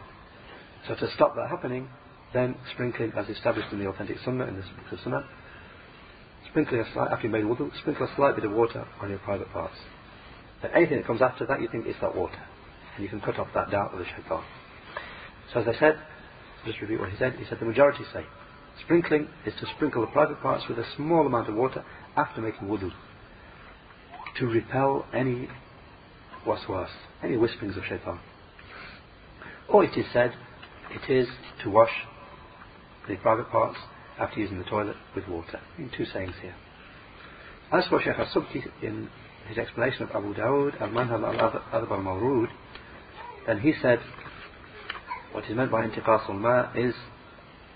So 0.86 0.94
to 0.96 1.10
stop 1.14 1.34
that 1.36 1.48
happening, 1.48 1.88
then 2.34 2.56
sprinkling 2.72 3.12
as 3.16 3.28
established 3.28 3.72
in 3.72 3.78
the 3.78 3.86
authentic 3.86 4.18
sunnah, 4.24 4.44
in 4.46 4.56
the, 4.56 4.64
sunnah, 5.02 5.24
sprinkling 6.50 6.80
a 6.80 6.92
slight, 6.92 7.10
after 7.12 7.26
you 7.26 7.32
made 7.32 7.44
wudu, 7.44 7.70
sprinkle 7.78 8.06
a 8.06 8.14
slight 8.16 8.34
bit 8.34 8.44
of 8.44 8.52
water 8.52 8.84
on 9.00 9.08
your 9.08 9.20
private 9.20 9.50
parts. 9.52 9.76
Then 10.60 10.72
anything 10.74 10.98
that 10.98 11.06
comes 11.06 11.22
after 11.22 11.46
that, 11.46 11.60
you 11.60 11.68
think 11.70 11.86
it's 11.86 12.00
that 12.00 12.14
water. 12.14 12.38
And 12.96 13.04
you 13.04 13.08
can 13.08 13.20
cut 13.20 13.38
off 13.38 13.48
that 13.54 13.70
doubt 13.70 13.92
of 13.92 13.98
the 13.98 14.04
shaitan. 14.04 14.44
So 15.52 15.60
as 15.60 15.68
I 15.68 15.78
said, 15.78 15.98
just 16.66 16.80
repeat 16.80 17.00
what 17.00 17.10
he 17.10 17.16
said, 17.18 17.34
he 17.34 17.44
said 17.48 17.58
the 17.60 17.66
majority 17.66 18.04
say, 18.12 18.24
Sprinkling 18.84 19.28
is 19.46 19.54
to 19.60 19.66
sprinkle 19.76 20.00
the 20.00 20.08
private 20.08 20.40
parts 20.40 20.64
with 20.68 20.78
a 20.78 20.84
small 20.96 21.26
amount 21.26 21.48
of 21.48 21.54
water 21.54 21.84
after 22.16 22.40
making 22.40 22.68
wudu 22.68 22.90
to 24.38 24.46
repel 24.46 25.06
any 25.14 25.48
waswas, 26.44 26.88
any 27.22 27.36
whisperings 27.36 27.76
of 27.76 27.84
shaitan. 27.84 28.18
Or 29.68 29.84
it 29.84 29.96
is 29.96 30.06
said, 30.12 30.32
it 30.90 31.10
is 31.10 31.28
to 31.62 31.70
wash 31.70 31.90
the 33.08 33.16
private 33.16 33.50
parts 33.50 33.78
after 34.18 34.40
using 34.40 34.58
the 34.58 34.64
toilet 34.64 34.96
with 35.14 35.26
water. 35.28 35.60
In 35.78 35.90
two 35.96 36.04
sayings 36.04 36.34
here. 36.40 36.54
As 37.72 37.86
for 37.88 38.00
Sheikh 38.00 38.18
As-Subki 38.18 38.62
in 38.82 39.08
his 39.48 39.58
explanation 39.58 40.04
of 40.04 40.10
Abu 40.10 40.34
Dawud 40.34 40.80
al-Manhal 40.80 41.24
al-Adhb 41.24 41.90
al-Mawrud, 41.90 42.48
then 43.46 43.60
he 43.60 43.74
said 43.82 43.98
what 45.32 45.44
is 45.44 45.56
meant 45.56 45.70
by 45.70 45.86
intiqas 45.86 46.28
al-ma 46.28 46.72
is 46.74 46.94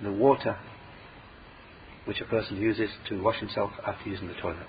the 0.03 0.13
water 0.13 0.57
which 2.05 2.21
a 2.21 2.25
person 2.25 2.57
uses 2.57 2.89
to 3.09 3.21
wash 3.21 3.39
himself 3.41 3.71
after 3.87 4.09
using 4.09 4.29
the 4.29 4.35
toilet. 4.35 4.67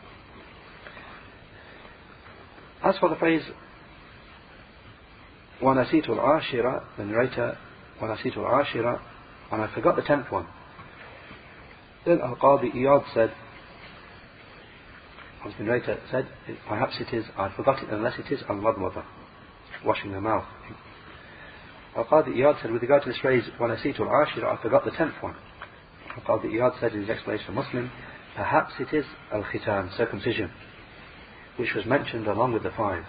As 2.83 2.97
for 2.97 3.09
the 3.09 3.15
phrase 3.15 3.43
Wanasitul 5.61 6.17
Ashira, 6.17 6.83
the 6.97 7.05
narrator, 7.05 7.57
Wanasitul 8.01 8.37
Ashira 8.37 8.99
and 9.51 9.61
I 9.61 9.73
forgot 9.73 9.95
the 9.95 10.01
tenth 10.01 10.31
one 10.31 10.47
Then 12.05 12.21
Al-Qadi 12.21 12.73
Iyad 12.73 13.03
said, 13.13 13.31
as 15.45 15.53
the 15.57 15.63
narrator 15.63 15.99
said, 16.11 16.27
perhaps 16.67 16.95
it 16.99 17.13
is, 17.15 17.25
I 17.37 17.49
forgot 17.55 17.81
it 17.81 17.89
unless 17.89 18.19
it 18.19 18.31
is 18.31 18.41
al-madmada, 18.49 19.03
washing 19.85 20.11
the 20.11 20.21
mouth. 20.21 20.45
Al-Qadi 21.95 22.35
Iyad 22.35 22.61
said, 22.61 22.71
with 22.71 22.81
regard 22.81 23.03
to 23.03 23.09
this 23.09 23.19
phrase, 23.19 23.43
wanasitul 23.59 24.07
ashira, 24.07 24.57
I 24.57 24.61
forgot 24.61 24.85
the 24.85 24.91
tenth 24.91 25.15
one. 25.21 25.35
Al-Qadi 26.17 26.53
Iyad 26.53 26.79
said 26.79 26.93
in 26.93 27.01
his 27.01 27.09
explanation 27.09 27.49
of 27.49 27.55
Muslim, 27.55 27.91
perhaps 28.35 28.73
it 28.79 28.93
is 28.95 29.05
al-khitan, 29.33 29.95
circumcision, 29.97 30.51
which 31.57 31.73
was 31.73 31.85
mentioned 31.85 32.27
along 32.27 32.53
with 32.53 32.63
the 32.63 32.71
five, 32.71 33.03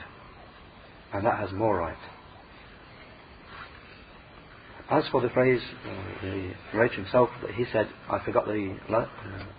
and 1.13 1.27
that 1.27 1.39
has 1.39 1.53
more 1.53 1.77
right. 1.77 1.97
As 4.91 5.05
for 5.13 5.21
the 5.21 5.29
phrase, 5.29 5.61
uh, 5.87 6.23
the 6.23 6.53
narrator 6.75 6.97
himself, 6.97 7.31
he 7.55 7.65
said, 7.73 7.89
I 8.11 8.25
forgot 8.25 8.47
the 8.47 8.77
uh, 8.93 9.07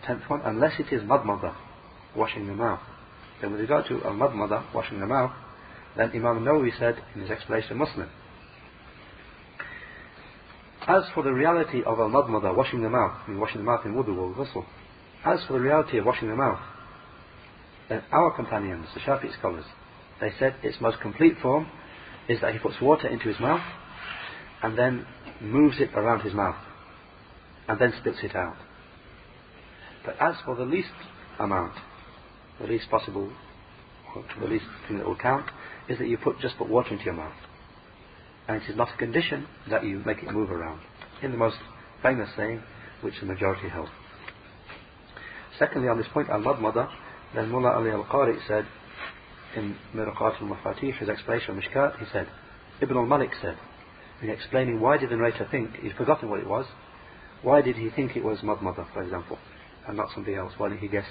tenth 0.06 0.24
one, 0.28 0.42
unless 0.44 0.74
it 0.78 0.94
is 0.94 1.04
madmada, 1.04 1.56
washing 2.18 2.48
the 2.48 2.54
mouth. 2.54 2.82
Then 3.40 3.52
with 3.52 3.62
regard 3.62 3.86
to 3.88 4.04
al-madmada, 4.04 4.74
washing 4.76 5.00
the 5.00 5.08
mouth, 5.08 5.32
then 5.96 6.12
Imam 6.14 6.44
Nawawi 6.44 6.78
said 6.78 6.96
in 7.16 7.22
his 7.22 7.32
explanation 7.32 7.78
Muslim, 7.78 8.10
as 10.86 11.04
for 11.16 11.24
the 11.24 11.32
reality 11.32 11.82
of 11.86 11.98
al-madmada, 11.98 12.54
washing 12.54 12.82
the 12.82 12.90
mouth, 12.90 13.22
I 13.26 13.30
mean 13.30 13.40
washing 13.40 13.60
the 13.60 13.64
mouth 13.64 13.86
in 13.86 13.94
wudu 13.94 14.18
or 14.18 14.36
ghusl, 14.36 14.66
as 15.26 15.40
for 15.48 15.54
the 15.54 15.62
reality 15.62 15.98
of 15.98 16.06
washing 16.06 16.28
the 16.28 16.36
mouth, 16.36 16.60
then 17.88 18.04
our 18.12 18.36
companions, 18.36 18.88
the 18.94 19.00
Shafi'i 19.00 19.38
scholars, 19.40 19.66
they 20.20 20.32
said 20.38 20.56
its 20.62 20.82
most 20.82 21.00
complete 21.00 21.36
form 21.42 21.68
is 22.28 22.42
that 22.42 22.52
he 22.52 22.60
puts 22.60 22.82
water 22.82 23.08
into 23.08 23.30
his 23.30 23.40
mouth 23.40 23.62
and 24.64 24.78
then 24.78 25.06
moves 25.42 25.80
it 25.80 25.90
around 25.96 26.22
his 26.22 26.34
mouth 26.34 26.56
and 27.68 27.80
then 27.80 27.94
spits 28.00 28.20
it 28.24 28.36
out. 28.36 28.58
But 30.06 30.16
as 30.20 30.36
for 30.46 30.56
the 30.56 30.66
least 30.66 30.90
amount, 31.40 31.74
the 32.60 32.68
least 32.68 32.90
possible, 32.90 33.32
the 34.40 34.48
least 34.48 34.66
thing 34.88 34.98
that 34.98 35.08
will 35.08 35.16
count, 35.16 35.50
is 35.88 35.98
that 35.98 36.08
you 36.08 36.18
put 36.18 36.40
just 36.40 36.58
put 36.58 36.70
water 36.70 36.92
into 36.92 37.06
your 37.06 37.14
mouth. 37.14 37.36
And 38.48 38.62
it 38.62 38.70
is 38.70 38.76
not 38.76 38.90
a 38.94 38.98
condition 38.98 39.48
that 39.70 39.84
you 39.84 40.02
make 40.06 40.24
it 40.24 40.32
move 40.32 40.52
around. 40.52 40.82
In 41.22 41.32
the 41.32 41.38
most 41.38 41.58
famous 42.02 42.30
saying, 42.36 42.62
which 43.02 43.14
the 43.20 43.26
majority 43.26 43.70
held. 43.70 43.90
Secondly, 45.58 45.88
on 45.88 45.98
this 45.98 46.08
point, 46.14 46.30
al-madmada, 46.30 46.90
then 47.36 47.50
Mullah 47.50 47.74
Ali 47.74 47.92
al-Qari 47.92 48.36
said, 48.48 48.66
in 49.56 49.76
Mirqat 49.94 50.42
al-Mafatih, 50.42 50.98
his 50.98 51.10
explanation 51.10 51.58
of 51.58 51.64
Mishkat, 51.64 52.00
he 52.00 52.06
said, 52.12 52.28
Ibn 52.82 52.98
al-Malik 52.98 53.32
said, 53.42 53.58
in 54.22 54.30
explaining 54.30 54.80
why 54.80 54.98
did 54.98 55.10
the 55.10 55.16
narrator 55.16 55.48
think, 55.50 55.76
he'd 55.76 55.96
forgotten 55.96 56.30
what 56.30 56.40
it 56.40 56.48
was, 56.48 56.66
why 57.42 57.62
did 57.62 57.76
he 57.76 57.90
think 57.90 58.16
it 58.16 58.24
was 58.24 58.40
madmada, 58.40 58.86
for 58.94 59.02
example, 59.02 59.38
and 59.88 59.98
not 59.98 60.08
something 60.14 60.36
else? 60.36 60.54
Why 60.58 60.70
did 60.70 60.80
he 60.80 60.88
guess 60.88 61.06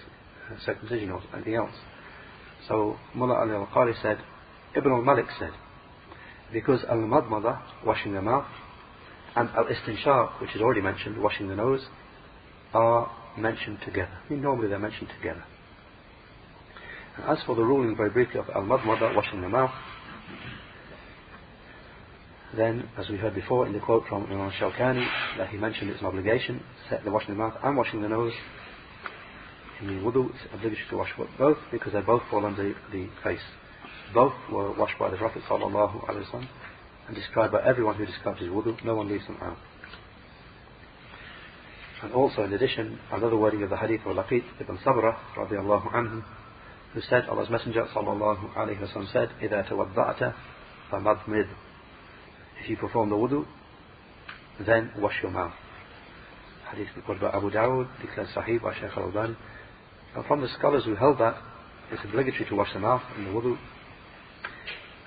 uh, 0.49 0.55
circumcision 0.65 1.11
or 1.11 1.21
anything 1.35 1.57
else? 1.57 1.75
So 2.69 2.97
Mullah 3.15 3.41
Ali 3.41 3.53
al-Qari 3.53 4.01
said, 4.01 4.19
Ibn 4.77 4.93
al-Malik 4.93 5.27
said, 5.39 5.51
because 6.53 6.85
al-madmada, 6.85 7.61
washing 7.85 8.15
the 8.15 8.23
mouth, 8.23 8.47
and 9.35 9.49
al-istinshaq, 9.51 10.41
which 10.41 10.55
is 10.55 10.61
already 10.61 10.81
mentioned, 10.81 11.21
washing 11.21 11.49
the 11.49 11.57
nose, 11.57 11.85
are 12.73 13.11
mentioned 13.37 13.79
together. 13.85 14.13
I 14.29 14.33
mean, 14.33 14.43
normally 14.43 14.69
they're 14.69 14.79
mentioned 14.79 15.09
together. 15.17 15.45
And 17.17 17.39
as 17.39 17.45
for 17.45 17.57
the 17.57 17.63
ruling, 17.63 17.97
very 17.97 18.11
briefly, 18.11 18.39
of 18.39 18.49
al-madmada, 18.55 19.15
washing 19.17 19.41
the 19.41 19.49
mouth, 19.49 19.73
then, 22.57 22.89
as 22.99 23.09
we 23.09 23.17
heard 23.17 23.35
before 23.35 23.67
in 23.67 23.73
the 23.73 23.79
quote 23.79 24.05
from 24.09 24.25
Imam 24.27 24.51
Shawkani, 24.61 25.07
that 25.39 25.51
he 25.51 25.57
mentioned 25.57 25.91
it's 25.91 26.01
an 26.01 26.07
obligation, 26.07 26.63
set 26.89 27.05
the 27.05 27.11
washing 27.11 27.35
the 27.35 27.39
mouth 27.39 27.55
and 27.63 27.77
washing 27.77 28.03
the 28.03 28.09
nose. 28.09 28.33
In 29.81 29.87
the 29.87 29.93
wudu, 30.03 30.29
it's 30.31 30.39
obligatory 30.53 30.87
to 30.91 30.97
wash 30.97 31.11
both 31.39 31.59
because 31.71 31.93
they 31.93 32.01
both 32.01 32.23
fall 32.29 32.45
under 32.45 32.75
the 32.93 33.09
face. 33.23 33.41
Both 34.13 34.35
were 34.51 34.73
washed 34.73 34.99
by 34.99 35.11
the 35.11 35.17
Prophet 35.17 35.43
sallallahu 35.49 36.49
and 37.07 37.17
described 37.17 37.53
by 37.53 37.65
everyone 37.65 37.95
who 37.95 38.05
describes 38.05 38.41
his 38.41 38.49
wudu. 38.49 38.85
No 38.85 38.97
one 38.97 39.09
leaves 39.09 39.27
them 39.27 39.39
out. 39.41 39.57
And 42.03 42.13
also, 42.13 42.43
in 42.43 42.53
addition, 42.53 42.99
another 43.13 43.37
wording 43.37 43.63
of 43.63 43.71
the 43.71 43.77
hadith 43.77 44.01
of 44.07 44.17
Laqit 44.17 44.43
ibn 44.61 44.79
Sabra 44.83 45.17
radiallahu 45.37 45.93
anhu, 45.93 46.25
who 46.95 47.01
said, 47.03 47.29
Allah's 47.29 47.51
Messenger 47.51 47.87
sallallahu 47.95 48.55
alaihi 48.55 48.81
wasallam 48.81 49.13
said, 49.13 49.29
إِذَا 49.41 49.69
تَوَضَّعْتَ 49.71 50.35
فَمَضْمِدْ 50.91 51.49
if 52.63 52.69
you 52.69 52.77
perform 52.77 53.11
the 53.11 53.17
wudu, 53.17 53.47
then 54.67 54.91
wash 54.99 55.15
your 55.23 55.33
mouth. 55.33 55.55
Hadith 56.71 56.89
reported 56.95 57.21
by 57.21 57.31
Abu 57.31 57.51
Dawud, 57.51 57.89
declared 58.01 58.29
Sahih 58.29 58.63
by 58.63 58.75
Shaykh 58.75 58.97
al-Albani. 58.97 59.37
And 60.15 60.25
from 60.27 60.41
the 60.41 60.49
scholars 60.59 60.85
who 60.85 60.95
held 60.95 61.19
that, 61.19 61.37
it's 61.91 62.03
obligatory 62.05 62.49
to 62.49 62.55
wash 62.55 62.73
the 62.73 62.81
mouth 62.81 63.03
in 63.17 63.25
the 63.25 63.31
wudu. 63.31 63.59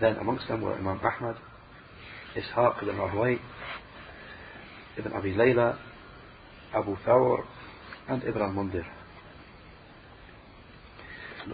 Then 0.01 0.17
amongst 0.17 0.47
them 0.47 0.61
were 0.61 0.73
Imam 0.73 0.99
Ahmad, 0.99 1.37
Ishaq 2.35 2.81
ibn 2.81 2.97
Rahway, 2.97 3.39
Ibn 4.97 5.13
Abi 5.13 5.33
Layla, 5.33 5.77
Abu 6.73 6.97
Thawr, 7.05 7.45
and 8.09 8.23
Ibn 8.23 8.41
al-Mundhir. 8.41 8.85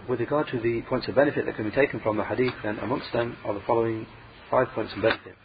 With 0.07 0.19
regard 0.19 0.47
to 0.49 0.59
the 0.59 0.81
points 0.83 1.07
of 1.07 1.15
benefit 1.15 1.45
that 1.45 1.55
can 1.55 1.65
be 1.69 1.75
taken 1.75 1.99
from 1.99 2.17
the 2.17 2.23
hadith, 2.23 2.53
then 2.63 2.77
amongst 2.79 3.11
them 3.11 3.35
are 3.43 3.53
the 3.53 3.61
following 3.67 4.05
five 4.49 4.67
points 4.73 4.93
of 4.95 5.01
benefit. 5.01 5.35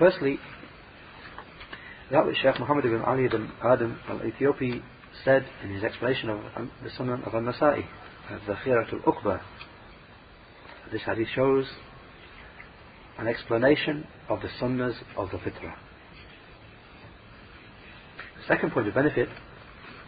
Firstly, 0.00 0.38
that 2.10 2.26
which 2.26 2.38
Sheikh 2.38 2.58
Muhammad 2.58 2.86
ibn 2.86 3.02
Ali 3.02 3.26
ibn 3.26 3.52
Adam 3.62 3.98
al-Ethiopi 4.08 4.82
said 5.26 5.44
in 5.62 5.74
his 5.74 5.84
explanation 5.84 6.30
of 6.30 6.40
um, 6.56 6.70
the 6.82 6.88
Sunan 6.88 7.26
of 7.26 7.34
al-Nasa'i, 7.34 7.84
Dhakhirat 8.48 8.94
al-Uqba. 8.94 9.42
This 10.90 11.02
hadith 11.02 11.28
shows 11.34 11.66
an 13.18 13.28
explanation 13.28 14.06
of 14.30 14.40
the 14.40 14.48
sunnahs 14.58 14.94
of 15.18 15.30
the 15.32 15.36
fitrah. 15.36 15.74
The 18.38 18.46
second 18.48 18.72
point 18.72 18.88
of 18.88 18.94
benefit 18.94 19.28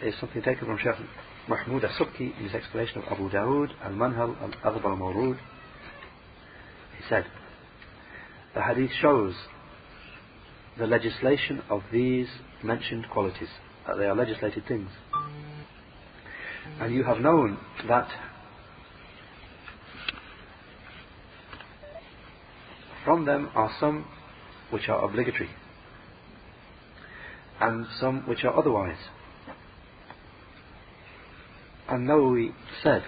is 0.03 0.15
something 0.19 0.41
taken 0.41 0.69
from 0.69 0.79
Sheikh 0.79 1.07
Mahmoud 1.51 1.85
al-Subki 1.85 2.35
in 2.39 2.45
his 2.45 2.55
explanation 2.55 3.03
of 3.03 3.13
Abu 3.13 3.29
Dawood 3.29 3.69
al-Manhal 3.85 4.41
al-Adhb 4.41 4.85
al-Mawrud. 4.87 5.37
He 6.97 7.05
said, 7.11 7.27
the 8.55 8.63
hadith 8.63 8.91
shows 8.99 9.35
the 10.79 10.87
legislation 10.87 11.63
of 11.69 11.83
these 11.93 12.29
mentioned 12.63 13.07
qualities, 13.11 13.49
that 13.87 13.97
they 13.99 14.05
are 14.05 14.15
legislated 14.15 14.65
things. 14.67 14.91
And 16.81 16.95
you 16.95 17.05
have 17.05 17.19
known 17.19 17.59
that 17.89 18.09
from 23.05 23.25
them 23.25 23.51
are 23.55 23.71
some 23.79 24.07
which 24.71 24.89
are 24.89 25.05
obligatory 25.05 25.51
and 27.61 27.87
some 28.01 28.27
which 28.27 28.45
are 28.45 28.57
otherwise. 28.57 28.97
And 31.89 32.09
Nawawi 32.09 32.55
said, 32.83 33.03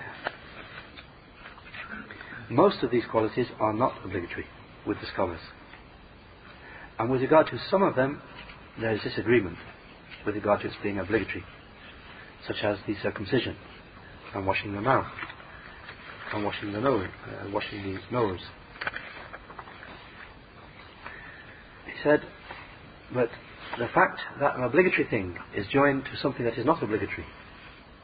most 2.51 2.83
of 2.83 2.91
these 2.91 3.05
qualities 3.11 3.47
are 3.59 3.73
not 3.73 3.95
obligatory 4.05 4.47
with 4.87 5.01
the 5.01 5.07
scholars. 5.13 5.41
And 6.99 7.11
with 7.11 7.21
regard 7.23 7.49
to 7.49 7.59
some 7.71 7.83
of 7.83 7.97
them, 7.97 8.21
there 8.81 8.93
is 8.93 9.01
disagreement 9.03 9.57
with 10.25 10.35
regard 10.35 10.61
to 10.61 10.69
its 10.69 10.77
being 10.83 10.99
obligatory, 10.99 11.45
such 12.47 12.63
as 12.63 12.79
the 12.87 12.95
circumcision, 13.03 13.57
and 14.35 14.47
washing 14.47 14.73
the 14.73 14.81
mouth, 14.81 15.07
and 16.33 16.45
washing 16.45 16.73
the 16.73 16.81
nose, 16.81 17.09
uh, 17.27 17.51
washing 17.51 17.83
the 17.83 18.01
nose. 18.13 18.41
He 21.87 21.93
said, 22.03 22.21
but 23.13 23.29
the 23.79 23.89
fact 23.89 24.21
that 24.41 24.57
an 24.57 24.63
obligatory 24.63 25.07
thing 25.09 25.37
is 25.55 25.67
joined 25.69 26.05
to 26.05 26.17
something 26.17 26.45
that 26.45 26.59
is 26.59 26.65
not 26.65 26.83
obligatory 26.83 27.27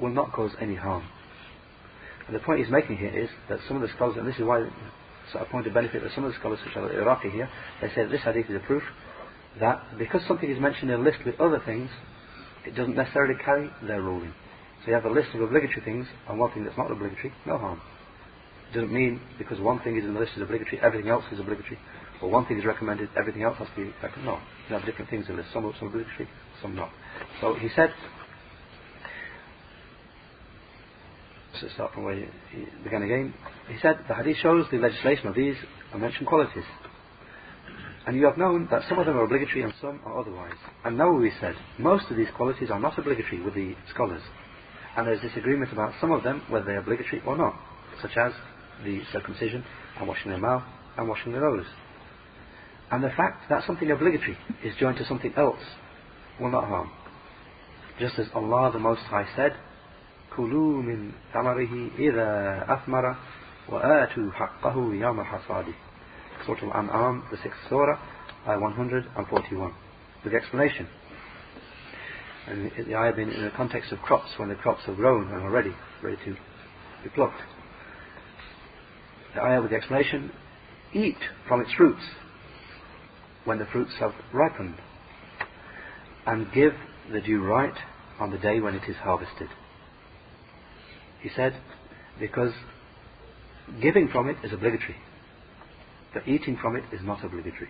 will 0.01 0.11
not 0.11 0.33
cause 0.33 0.51
any 0.61 0.75
harm. 0.75 1.05
And 2.27 2.35
the 2.35 2.41
point 2.41 2.61
he's 2.61 2.71
making 2.71 2.97
here 2.97 3.17
is 3.17 3.29
that 3.49 3.61
some 3.67 3.77
of 3.77 3.83
the 3.83 3.89
scholars, 3.95 4.17
and 4.17 4.27
this 4.27 4.37
is 4.37 4.45
why 4.45 4.69
so 5.33 5.39
a 5.39 5.45
point 5.45 5.67
of 5.67 5.75
benefit 5.75 6.03
that 6.03 6.13
some 6.15 6.25
of 6.25 6.33
the 6.33 6.39
scholars, 6.39 6.59
such 6.65 6.77
as 6.77 6.91
Iraqi 6.93 7.31
here, 7.31 7.49
they 7.81 7.89
say 7.89 8.03
that 8.03 8.11
this 8.11 8.23
hadith 8.23 8.51
is 8.51 8.57
a 8.57 8.67
proof 8.67 8.83
that 9.59 9.83
because 9.99 10.23
something 10.27 10.51
is 10.51 10.61
mentioned 10.61 10.91
in 10.91 11.01
a 11.01 11.03
list 11.03 11.19
with 11.27 11.41
other 11.41 11.61
things, 11.65 11.91
it 12.67 12.75
doesn't 12.75 12.95
necessarily 12.95 13.35
carry 13.43 13.71
their 13.83 14.03
ruling. 14.03 14.33
So 14.83 14.89
you 14.89 14.95
have 14.95 15.05
a 15.05 15.11
list 15.11 15.35
of 15.35 15.43
obligatory 15.43 15.85
things 15.85 16.07
and 16.29 16.39
one 16.39 16.53
thing 16.53 16.65
that's 16.65 16.77
not 16.77 16.91
obligatory, 16.91 17.33
no 17.47 17.59
harm. 17.59 17.81
It 18.71 18.75
doesn't 18.75 18.93
mean 18.93 19.21
because 19.39 19.61
one 19.61 19.81
thing 19.81 19.97
is 19.97 20.05
in 20.05 20.15
the 20.15 20.21
list 20.21 20.33
is 20.37 20.43
obligatory, 20.43 20.81
everything 20.83 21.11
else 21.11 21.25
is 21.33 21.41
obligatory. 21.41 21.79
Or 22.23 22.31
one 22.31 22.47
thing 22.47 22.59
is 22.59 22.65
recommended, 22.65 23.09
everything 23.19 23.43
else 23.43 23.57
has 23.59 23.69
to 23.69 23.77
be 23.77 23.93
recommended. 24.03 24.25
No. 24.25 24.39
You 24.69 24.77
have 24.77 24.85
different 24.85 25.11
things 25.11 25.27
in 25.29 25.37
the 25.37 25.43
list. 25.43 25.53
Some 25.53 25.65
are 25.65 25.73
obligatory, 25.81 26.29
some 26.63 26.75
not. 26.75 26.91
So 27.41 27.55
he 27.55 27.69
said, 27.75 27.93
to 31.61 31.71
start 31.71 31.93
from 31.93 32.05
where 32.05 32.15
he 32.17 32.65
began 32.85 33.03
again, 33.03 33.35
he 33.71 33.79
said 33.81 34.01
the 34.09 34.15
hadith 34.15 34.37
shows 34.39 34.67
the 34.71 34.79
legislation 34.79 35.29
of 35.29 35.35
these 35.35 35.57
mentioned 35.97 36.27
qualities. 36.27 36.65
And 38.07 38.17
you 38.17 38.25
have 38.25 38.39
known 38.39 38.67
that 38.71 38.83
some 38.89 38.99
of 38.99 39.07
them 39.07 39.17
are 39.17 39.25
obligatory 39.25 39.63
and 39.63 39.73
some 39.81 40.01
are 40.05 40.19
otherwise. 40.19 40.57
And 40.85 40.99
Nawawi 40.99 41.31
said, 41.41 41.55
most 41.79 42.11
of 42.11 42.17
these 42.17 42.31
qualities 42.37 42.71
are 42.71 42.81
not 42.81 42.99
obligatory 42.99 43.41
with 43.41 43.55
the 43.55 43.75
scholars. 43.93 44.23
And 44.97 45.07
there 45.07 45.15
is 45.15 45.21
disagreement 45.21 45.73
about 45.73 45.93
some 46.01 46.11
of 46.11 46.25
them, 46.25 46.43
whether 46.49 46.65
they 46.65 46.73
are 46.73 46.79
obligatory 46.79 47.23
or 47.27 47.37
not, 47.37 47.55
such 48.03 48.17
as 48.17 48.33
the 48.85 49.03
circumcision 49.13 49.65
and 49.99 50.09
washing 50.09 50.33
the 50.33 50.39
mouth 50.39 50.63
and 50.97 51.09
washing 51.09 51.33
the 51.33 51.39
nose. 51.39 51.67
And 52.91 53.05
the 53.05 53.11
fact 53.11 53.49
that 53.51 53.65
something 53.67 53.91
obligatory 53.91 54.37
is 54.65 54.75
joined 54.81 54.97
to 54.97 55.05
something 55.05 55.33
else 55.37 55.63
will 56.41 56.51
not 56.51 56.65
harm. 56.65 56.91
Just 58.01 58.19
as 58.19 58.27
Allah 58.35 58.73
the 58.73 58.79
Most 58.79 59.03
High 59.03 59.27
said, 59.37 59.53
كُلُوا 60.35 60.83
مِنْ 60.83 61.13
ثَمَرِهِ 61.35 61.99
إِذَا 61.99 62.67
أَثْمَرَ 62.69 63.17
وآتوا 63.70 64.32
حقه 64.32 64.94
يوم 64.94 65.24
حصاده 65.24 65.74
Surah 66.46 66.76
Al-An'am, 66.76 67.24
the 67.32 67.38
6th 67.38 67.70
Surah, 67.70 68.00
Ayah 68.48 68.60
141, 68.60 69.74
with 70.24 70.34
the 70.34 70.38
explanation. 70.38 70.88
And 72.48 72.72
the 72.88 72.96
ayah 72.96 73.14
being 73.16 73.32
in 73.32 73.44
the 73.44 73.52
context 73.52 73.92
of 73.92 74.00
crops, 74.00 74.30
when 74.38 74.50
the 74.50 74.56
crops 74.56 74.82
have 74.86 74.96
grown 74.98 75.32
and 75.32 75.42
are 75.42 75.50
ready, 75.50 75.74
ready 76.04 76.18
to 76.26 76.36
be 77.04 77.10
plucked. 77.16 77.42
The 79.34 79.42
ayah 79.42 79.62
with 79.62 79.72
the 79.72 79.78
explanation, 79.78 80.32
eat 80.94 81.18
from 81.48 81.62
its 81.62 81.74
fruits 81.74 82.04
when 83.46 83.58
the 83.58 83.66
fruits 83.66 83.94
have 84.00 84.14
ripened, 84.32 84.76
and 86.28 86.52
give 86.54 86.74
the 87.12 87.22
due 87.22 87.44
right 87.44 87.76
on 88.20 88.32
the 88.32 88.38
day 88.38 88.60
when 88.60 88.76
it 88.76 88.88
is 88.88 88.96
harvested. 88.98 89.50
He 91.22 91.30
said, 91.36 91.60
because 92.20 92.54
giving 93.83 94.09
from 94.09 94.29
it 94.29 94.37
is 94.45 94.53
obligatory, 94.53 94.97
but 96.15 96.27
eating 96.27 96.59
from 96.61 96.77
it 96.77 96.85
is 96.93 97.01
not 97.03 97.25
obligatory. 97.25 97.69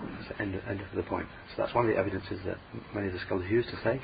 That's 0.00 0.28
the 0.28 0.42
end, 0.42 0.60
end 0.68 0.80
of 0.80 0.96
the 0.96 1.02
point. 1.02 1.26
So 1.54 1.62
that's 1.62 1.74
one 1.74 1.88
of 1.88 1.94
the 1.94 1.98
evidences 1.98 2.40
that 2.46 2.56
many 2.94 3.08
of 3.08 3.12
the 3.14 3.20
scholars 3.20 3.50
use 3.50 3.66
to 3.66 3.76
say 3.82 4.00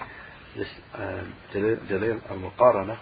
this 0.57 0.69
um, 0.95 1.33
al-muqarana, 1.55 2.99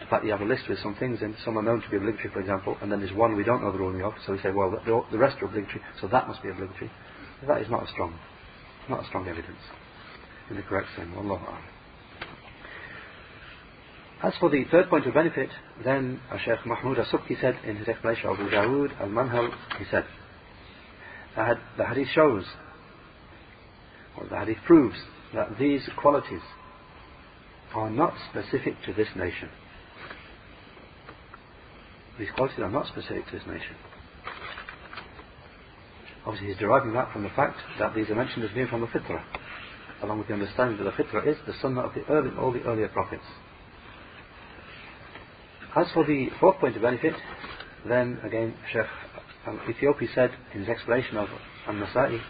the 0.00 0.06
fact 0.06 0.24
you 0.24 0.30
have 0.32 0.40
a 0.40 0.44
list 0.44 0.68
with 0.68 0.78
some 0.78 0.94
things 0.96 1.20
and 1.22 1.34
some 1.44 1.56
are 1.58 1.62
known 1.62 1.82
to 1.82 1.88
be 1.90 1.96
obligatory, 1.96 2.30
for 2.32 2.40
example, 2.40 2.76
and 2.82 2.90
then 2.90 3.00
there's 3.00 3.12
one 3.12 3.36
we 3.36 3.44
don't 3.44 3.62
know 3.62 3.72
the 3.72 3.78
ruling 3.78 4.02
of, 4.02 4.12
so 4.26 4.32
we 4.32 4.38
say, 4.38 4.50
well, 4.50 4.70
the, 4.70 5.02
the 5.12 5.18
rest 5.18 5.36
are 5.42 5.46
obligatory, 5.46 5.82
so 6.00 6.08
that 6.08 6.26
must 6.26 6.42
be 6.42 6.50
obligatory. 6.50 6.90
That 7.46 7.60
is 7.60 7.70
not 7.70 7.84
a 7.84 7.88
strong, 7.92 8.18
not 8.88 9.04
a 9.04 9.06
strong 9.06 9.28
evidence 9.28 9.60
in 10.50 10.56
the 10.56 10.62
correct 10.62 10.88
sense. 10.96 11.10
Allah 11.16 11.73
as 14.22 14.32
for 14.40 14.48
the 14.48 14.64
third 14.70 14.88
point 14.88 15.06
of 15.06 15.14
benefit, 15.14 15.50
then 15.84 16.20
Sheikh 16.44 16.64
Mahmoud 16.64 16.98
As-Subki 16.98 17.40
said 17.40 17.58
in 17.64 17.76
his 17.76 17.88
explanation 17.88 18.30
of 18.30 18.38
Abu 18.38 18.48
Dawood 18.50 19.00
Al-Manhal, 19.00 19.50
he 19.78 19.84
said, 19.90 20.06
the 21.76 21.84
hadith 21.84 22.08
shows, 22.14 22.44
or 24.16 24.26
the 24.28 24.38
hadith 24.38 24.58
proves, 24.66 24.96
that 25.34 25.58
these 25.58 25.82
qualities 25.96 26.40
are 27.74 27.90
not 27.90 28.14
specific 28.30 28.74
to 28.86 28.92
this 28.92 29.08
nation. 29.16 29.50
These 32.18 32.30
qualities 32.36 32.60
are 32.60 32.70
not 32.70 32.86
specific 32.86 33.26
to 33.26 33.32
this 33.32 33.46
nation. 33.46 33.74
Obviously, 36.24 36.48
he's 36.48 36.58
deriving 36.58 36.92
that 36.94 37.12
from 37.12 37.24
the 37.24 37.30
fact 37.30 37.58
that 37.78 37.94
these 37.94 38.08
are 38.08 38.14
mentioned 38.14 38.44
as 38.44 38.52
being 38.52 38.68
from 38.68 38.80
the 38.80 38.86
fitrah, 38.86 39.24
along 40.02 40.18
with 40.18 40.28
the 40.28 40.34
understanding 40.34 40.78
that 40.78 40.84
the 40.84 41.02
fitrah 41.02 41.26
is 41.26 41.36
the 41.46 41.52
sunnah 41.60 41.80
of 41.80 41.92
the 41.94 42.04
early, 42.08 42.30
all 42.38 42.52
the 42.52 42.62
earlier 42.62 42.88
prophets. 42.88 43.24
As 45.76 45.90
for 45.92 46.06
the 46.06 46.28
fourth 46.38 46.58
point 46.58 46.76
of 46.76 46.82
benefit, 46.82 47.14
then 47.88 48.20
again 48.24 48.54
Sheikh 48.72 48.86
um, 49.46 49.60
Ethiopi 49.68 50.06
said 50.14 50.30
in 50.52 50.60
his 50.60 50.68
explanation 50.68 51.16
of 51.16 51.28
An-Nasa'i 51.66 52.20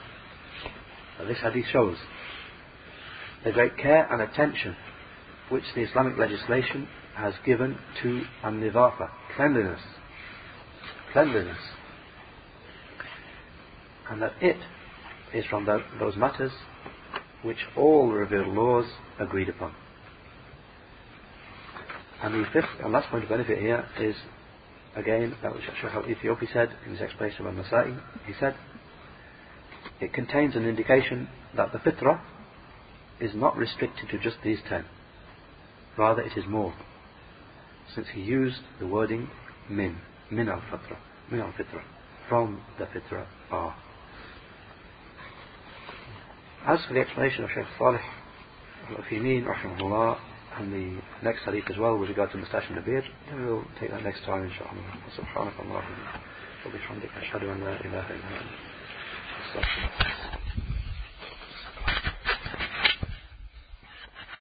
that 1.18 1.28
this 1.28 1.38
hadith 1.42 1.66
shows 1.70 1.96
the 3.44 3.52
great 3.52 3.76
care 3.76 4.10
and 4.10 4.22
attention 4.22 4.74
which 5.50 5.64
the 5.74 5.82
Islamic 5.82 6.18
legislation 6.18 6.88
has 7.14 7.34
given 7.44 7.76
to 8.02 8.22
an-nidafa, 8.42 9.10
cleanliness, 9.36 9.80
cleanliness, 11.12 11.58
and 14.10 14.22
that 14.22 14.32
it 14.40 14.56
is 15.34 15.44
from 15.50 15.66
those 16.00 16.16
matters 16.16 16.52
which 17.42 17.58
all 17.76 18.10
revealed 18.10 18.48
laws 18.48 18.86
agreed 19.20 19.50
upon. 19.50 19.74
And 22.24 22.42
the 22.42 22.48
fifth 22.54 22.80
and 22.82 22.90
last 22.90 23.10
point 23.10 23.24
of 23.24 23.28
benefit 23.28 23.58
here 23.58 23.84
is, 24.00 24.16
again, 24.96 25.36
that 25.42 25.54
which 25.54 25.64
Shaykh 25.64 25.92
al-Ethiopi 25.92 26.50
said 26.54 26.70
in 26.86 26.92
his 26.92 27.02
explanation 27.02 27.46
of 27.46 27.58
Al-Nasa'i. 27.58 28.00
He 28.26 28.32
said, 28.40 28.54
it 30.00 30.14
contains 30.14 30.56
an 30.56 30.64
indication 30.64 31.28
that 31.54 31.72
the 31.72 31.78
fitrah 31.80 32.22
is 33.20 33.34
not 33.34 33.58
restricted 33.58 34.08
to 34.08 34.18
just 34.18 34.38
these 34.42 34.58
ten. 34.70 34.86
Rather, 35.98 36.22
it 36.22 36.32
is 36.34 36.46
more. 36.48 36.72
Since 37.94 38.06
he 38.14 38.22
used 38.22 38.62
the 38.80 38.86
wording 38.86 39.28
min, 39.68 39.98
min 40.30 40.48
al-fitra, 40.48 40.96
min 41.30 41.40
al-fitra, 41.40 41.82
from 42.30 42.62
the 42.78 42.86
fitra 42.86 43.26
are. 43.50 43.76
As 46.66 46.82
for 46.86 46.94
the 46.94 47.00
explanation 47.00 47.44
of 47.44 47.50
Shaykh 47.50 47.66
Salih 47.76 48.00
al-Uthaymeen, 48.88 49.46
and 50.57 50.73
the 50.73 51.01
next 51.23 51.41
hadith 51.43 51.69
as 51.69 51.77
well 51.77 51.97
with 51.97 52.09
regard 52.09 52.31
to 52.31 52.37
Mustash 52.37 52.67
and 52.69 52.77
the 52.77 52.81
beard. 52.81 53.05
We'll 53.33 53.63
take 53.79 53.91
that 53.91 54.03
next 54.03 54.23
time 54.25 54.43
inshallah. 54.43 54.83
سبحانك 55.17 55.53
اللهم 55.59 55.99
وبحمدك 56.65 57.09
أشهد 57.17 57.43
أن 57.43 57.59
لا 57.63 57.75
إله 57.85 58.05
إلا 58.09 58.37
أنت 59.55 60.42